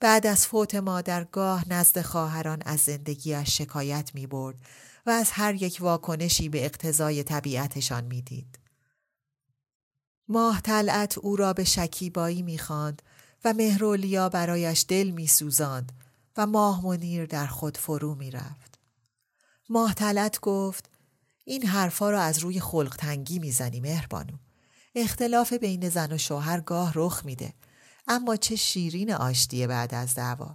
بعد 0.01 0.27
از 0.27 0.47
فوت 0.47 0.75
مادرگاه 0.75 1.69
نزد 1.69 2.01
خواهران 2.01 2.63
از 2.67 2.81
زندگیش 2.81 3.59
شکایت 3.59 4.11
می 4.15 4.27
برد 4.27 4.57
و 5.07 5.11
از 5.11 5.31
هر 5.31 5.55
یک 5.55 5.79
واکنشی 5.81 6.49
به 6.49 6.65
اقتضای 6.65 7.23
طبیعتشان 7.23 8.05
می‌دید. 8.05 8.66
ماه 10.29 10.61
طلعت 10.61 11.19
او 11.19 11.37
را 11.37 11.53
به 11.53 11.65
شکیبایی 11.65 12.43
می‌خواند 12.43 13.03
و 13.45 13.53
مهرولیا 13.53 14.29
برایش 14.29 14.85
دل 14.89 15.11
میسوزاند 15.11 15.93
و 16.37 16.47
ماه 16.47 16.87
منیر 16.87 17.27
در 17.27 17.47
خود 17.47 17.77
فرو 17.77 18.15
می‌رفت. 18.15 18.79
ماه 19.69 19.95
طلعت 19.95 20.41
گفت 20.41 20.91
این 21.45 21.67
حرفا 21.67 22.11
را 22.11 22.23
از 22.23 22.39
روی 22.39 22.61
خلق 22.61 22.97
تنگی 22.99 23.39
می‌زنی 23.39 23.81
مهربانو. 23.81 24.37
اختلاف 24.95 25.53
بین 25.53 25.89
زن 25.89 26.13
و 26.13 26.19
شوهر 26.19 26.61
گاه 26.61 26.93
رخ 26.95 27.23
میده 27.25 27.53
اما 28.09 28.37
چه 28.37 28.57
شیرین 28.57 29.13
آشتیه 29.13 29.67
بعد 29.67 29.95
از 29.95 30.15
دعوا. 30.15 30.55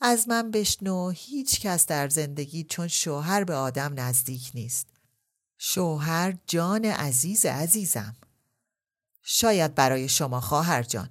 از 0.00 0.28
من 0.28 0.50
بشنو 0.50 1.10
هیچ 1.10 1.60
کس 1.60 1.86
در 1.86 2.08
زندگی 2.08 2.64
چون 2.64 2.88
شوهر 2.88 3.44
به 3.44 3.54
آدم 3.54 4.00
نزدیک 4.00 4.50
نیست. 4.54 4.86
شوهر 5.58 6.34
جان 6.46 6.84
عزیز 6.84 7.46
عزیزم. 7.46 8.16
شاید 9.22 9.74
برای 9.74 10.08
شما 10.08 10.40
خواهر 10.40 10.82
جان. 10.82 11.10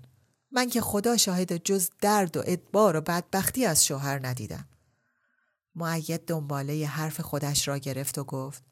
من 0.52 0.70
که 0.70 0.82
خدا 0.82 1.18
شاهد 1.18 1.64
جز 1.64 1.90
درد 2.02 2.38
و 2.38 2.44
ادبار 2.46 2.96
و 2.96 3.02
بدبختی 3.02 3.66
از 3.66 3.86
شوهر 3.86 4.28
ندیدم. 4.28 4.68
معید 5.76 6.26
دنباله 6.26 6.88
حرف 6.88 7.22
خودش 7.22 7.68
را 7.68 7.78
گرفت 7.78 8.18
و 8.18 8.24
گفت 8.24 8.64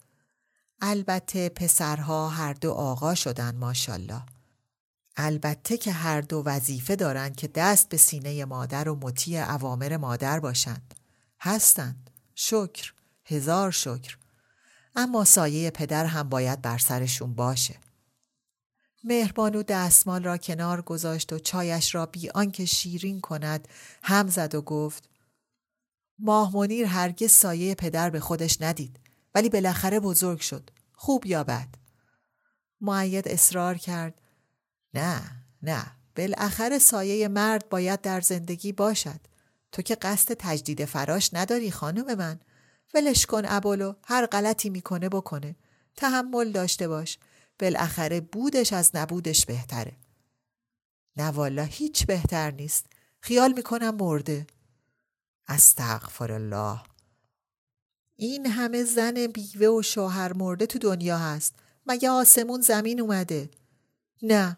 البته 0.82 1.49
پسرها 1.49 2.30
هر 2.30 2.54
دو 2.54 2.71
آقا 2.71 3.15
شدن 3.15 3.56
ماشالله. 3.56 4.21
البته 5.17 5.78
که 5.78 5.91
هر 5.91 6.21
دو 6.21 6.43
وظیفه 6.45 6.95
دارند 6.95 7.36
که 7.36 7.47
دست 7.47 7.89
به 7.89 7.97
سینه 7.97 8.45
مادر 8.45 8.89
و 8.89 8.95
مطیع 8.95 9.56
اوامر 9.56 9.97
مادر 9.97 10.39
باشند. 10.39 10.93
هستند. 11.39 12.10
شکر. 12.36 12.93
هزار 13.25 13.71
شکر. 13.71 14.17
اما 14.95 15.25
سایه 15.25 15.71
پدر 15.71 16.06
هم 16.06 16.30
باید 16.30 16.62
بر 16.62 16.78
سرشون 16.78 17.34
باشه. 17.34 17.75
مهربانو 19.03 19.63
دستمال 19.63 20.23
را 20.23 20.38
کنار 20.38 20.81
گذاشت 20.81 21.33
و 21.33 21.39
چایش 21.39 21.95
را 21.95 22.05
بی 22.05 22.29
آنکه 22.29 22.65
شیرین 22.65 23.21
کند 23.21 23.67
هم 24.03 24.27
زد 24.27 24.55
و 24.55 24.62
گفت 24.62 25.09
ماه 26.19 26.55
منیر 26.55 26.85
هرگز 26.85 27.31
سایه 27.31 27.75
پدر 27.75 28.09
به 28.09 28.19
خودش 28.19 28.62
ندید 28.62 28.99
ولی 29.35 29.49
بالاخره 29.49 29.99
بزرگ 29.99 30.39
شد. 30.39 30.69
خوب 30.93 31.25
یا 31.25 31.43
بد 31.43 31.67
معید 32.81 33.27
اصرار 33.27 33.77
کرد 33.77 34.21
نه 34.93 35.21
نه 35.63 35.85
بالاخره 36.15 36.79
سایه 36.79 37.27
مرد 37.27 37.69
باید 37.69 38.01
در 38.01 38.21
زندگی 38.21 38.71
باشد. 38.71 39.19
تو 39.71 39.81
که 39.81 39.95
قصد 39.95 40.35
تجدید 40.39 40.85
فراش 40.85 41.29
نداری 41.33 41.71
خانم 41.71 42.17
من. 42.17 42.39
ولش 42.93 43.25
کن 43.25 43.41
ابولو 43.45 43.93
هر 44.05 44.25
غلطی 44.25 44.69
می‌کنه 44.69 45.09
بکنه. 45.09 45.55
تحمل 45.95 46.51
داشته 46.51 46.88
باش. 46.88 47.17
بالاخره 47.60 48.22
بودش 48.22 48.74
از 48.74 48.91
نبودش 48.93 49.45
بهتره. 49.45 49.98
نه 51.17 51.24
والا 51.24 51.63
هیچ 51.63 52.06
بهتر 52.06 52.52
نیست. 52.52 52.86
خیال 53.22 53.54
می‌کنم 53.54 53.95
مرده. 53.95 54.48
استغفر 55.48 56.32
الله 56.32 56.82
این 58.15 58.45
همه 58.45 58.84
زن 58.84 59.28
بیوه 59.28 59.67
و 59.67 59.82
شوهر 59.82 60.34
مرده 60.34 60.65
تو 60.65 60.80
دنیا 60.80 61.17
هست. 61.17 61.56
مگه 61.86 62.10
آسمون 62.10 62.62
زمین 62.62 63.02
اومده؟ 63.02 63.50
نه. 64.22 64.58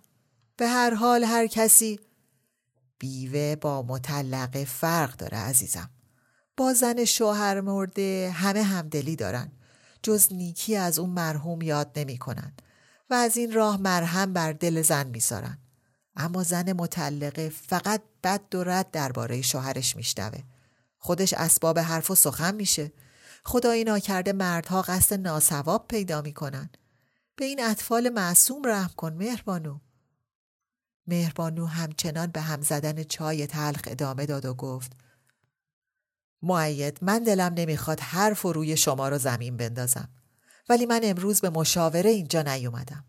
به 0.58 0.68
هر 0.68 0.94
حال 0.94 1.24
هر 1.24 1.48
کسی 1.48 2.00
بیوه 3.00 3.56
با 3.56 3.82
مطلقه 3.82 4.66
فرق 4.66 5.16
داره 5.16 5.38
عزیزم. 5.38 5.90
با 6.58 6.74
زن 6.74 7.06
شوهر 7.06 7.62
مرده 7.62 8.32
همه 8.36 8.64
همدلی 8.64 9.16
دارن. 9.16 9.52
جز 10.04 10.34
نیکی 10.34 10.76
از 10.76 11.00
اون 11.00 11.10
مرحوم 11.10 11.62
یاد 11.62 12.00
نمی 12.00 12.18
کنن 12.18 12.54
و 13.12 13.14
از 13.14 13.38
این 13.38 13.54
راه 13.54 13.78
مرهم 13.78 14.34
بر 14.34 14.54
دل 14.54 14.82
زن 14.82 15.08
می‌ذارن 15.08 15.58
اما 16.16 16.44
زن 16.44 16.74
مطلقه 16.74 17.50
فقط 17.50 18.02
بد 18.24 18.56
و 18.56 18.64
رد 18.64 18.92
درباره 18.92 19.42
شوهرش 19.42 19.96
میشنوه. 19.96 20.40
خودش 20.98 21.34
اسباب 21.34 21.80
حرف 21.80 22.12
و 22.12 22.16
سخن 22.16 22.56
میشه. 22.56 22.92
خدایی 23.46 23.84
ناکرده 23.84 24.34
مردها 24.34 24.82
قصد 24.82 25.20
ناسواب 25.20 25.88
پیدا 25.88 26.22
می‌کنن. 26.22 26.70
به 27.36 27.46
این 27.46 27.64
اطفال 27.64 28.10
معصوم 28.10 28.62
رحم 28.66 28.92
کن 28.98 29.14
مهربانو. 29.14 29.80
مهربانو 31.08 31.66
همچنان 31.66 32.28
به 32.28 32.42
هم 32.42 32.62
زدن 32.62 33.04
چای 33.04 33.48
تلخ 33.48 33.82
ادامه 33.88 34.26
داد 34.26 34.46
و 34.46 34.54
گفت 34.54 34.92
معید 36.42 36.98
من 37.02 37.24
دلم 37.24 37.54
نمی‌خواد 37.54 38.00
حرف 38.00 38.46
و 38.46 38.54
روی 38.54 38.78
شما 38.78 39.10
رو 39.10 39.18
زمین 39.18 39.58
بندازم. 39.58 40.10
ولی 40.72 40.86
من 40.86 41.00
امروز 41.04 41.42
به 41.42 41.50
مشاوره 41.50 42.10
اینجا 42.10 42.42
نیومدم 42.42 43.06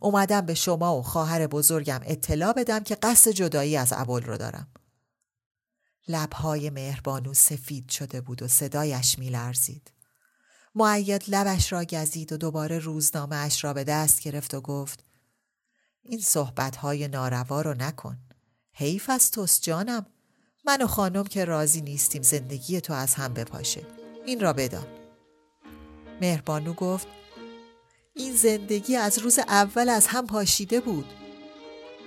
اومدم 0.00 0.40
به 0.40 0.54
شما 0.54 0.98
و 0.98 1.02
خواهر 1.02 1.46
بزرگم 1.46 2.00
اطلاع 2.04 2.52
بدم 2.52 2.80
که 2.80 2.94
قصد 2.94 3.30
جدایی 3.30 3.76
از 3.76 3.92
ابول 3.96 4.22
رو 4.22 4.36
دارم 4.36 4.68
لبهای 6.08 6.70
مهربانو 6.70 7.34
سفید 7.34 7.90
شده 7.90 8.20
بود 8.20 8.42
و 8.42 8.48
صدایش 8.48 9.18
میلرزید. 9.18 9.92
معید 10.74 11.24
لبش 11.28 11.72
را 11.72 11.84
گزید 11.84 12.32
و 12.32 12.36
دوباره 12.36 12.78
روزنامه 12.78 13.36
اش 13.36 13.64
را 13.64 13.72
به 13.72 13.84
دست 13.84 14.20
گرفت 14.20 14.54
و 14.54 14.60
گفت 14.60 15.04
این 16.02 16.20
صحبتهای 16.20 17.08
ناروا 17.08 17.62
رو 17.62 17.74
نکن. 17.74 18.18
حیف 18.72 19.10
از 19.10 19.30
توست 19.30 19.62
جانم. 19.62 20.06
من 20.64 20.82
و 20.82 20.86
خانم 20.86 21.24
که 21.24 21.44
راضی 21.44 21.80
نیستیم 21.80 22.22
زندگی 22.22 22.80
تو 22.80 22.92
از 22.92 23.14
هم 23.14 23.34
بپاشه. 23.34 23.86
این 24.26 24.40
را 24.40 24.52
بدان. 24.52 25.07
مهربانو 26.20 26.72
گفت 26.72 27.08
این 28.14 28.32
زندگی 28.32 28.96
از 28.96 29.18
روز 29.18 29.38
اول 29.38 29.88
از 29.88 30.06
هم 30.06 30.26
پاشیده 30.26 30.80
بود. 30.80 31.06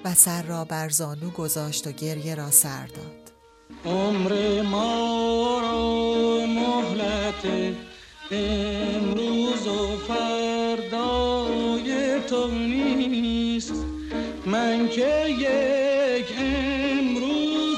و 0.05 0.13
سر 0.13 0.41
را 0.41 0.65
بر 0.65 0.89
زانو 0.89 1.29
گذاشت 1.29 1.87
و 1.87 1.91
گریه 1.91 2.35
را 2.35 2.51
سر 2.51 2.85
داد. 2.85 3.31
عمر 3.85 4.61
ما 4.61 5.59
را 5.61 6.45
مهلت 6.45 7.75
امروز 8.31 9.67
و 9.67 9.97
فردای 10.07 11.91
تو 12.21 12.47
نیست. 12.51 13.73
من 14.45 14.89
که 14.89 15.25
یک 15.29 16.27
امروز 16.39 17.77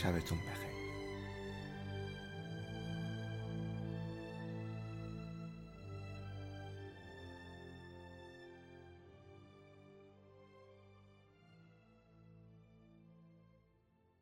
sabes 0.00 0.24
tú 0.24 0.34
un 0.34 0.40
peje. 0.40 0.69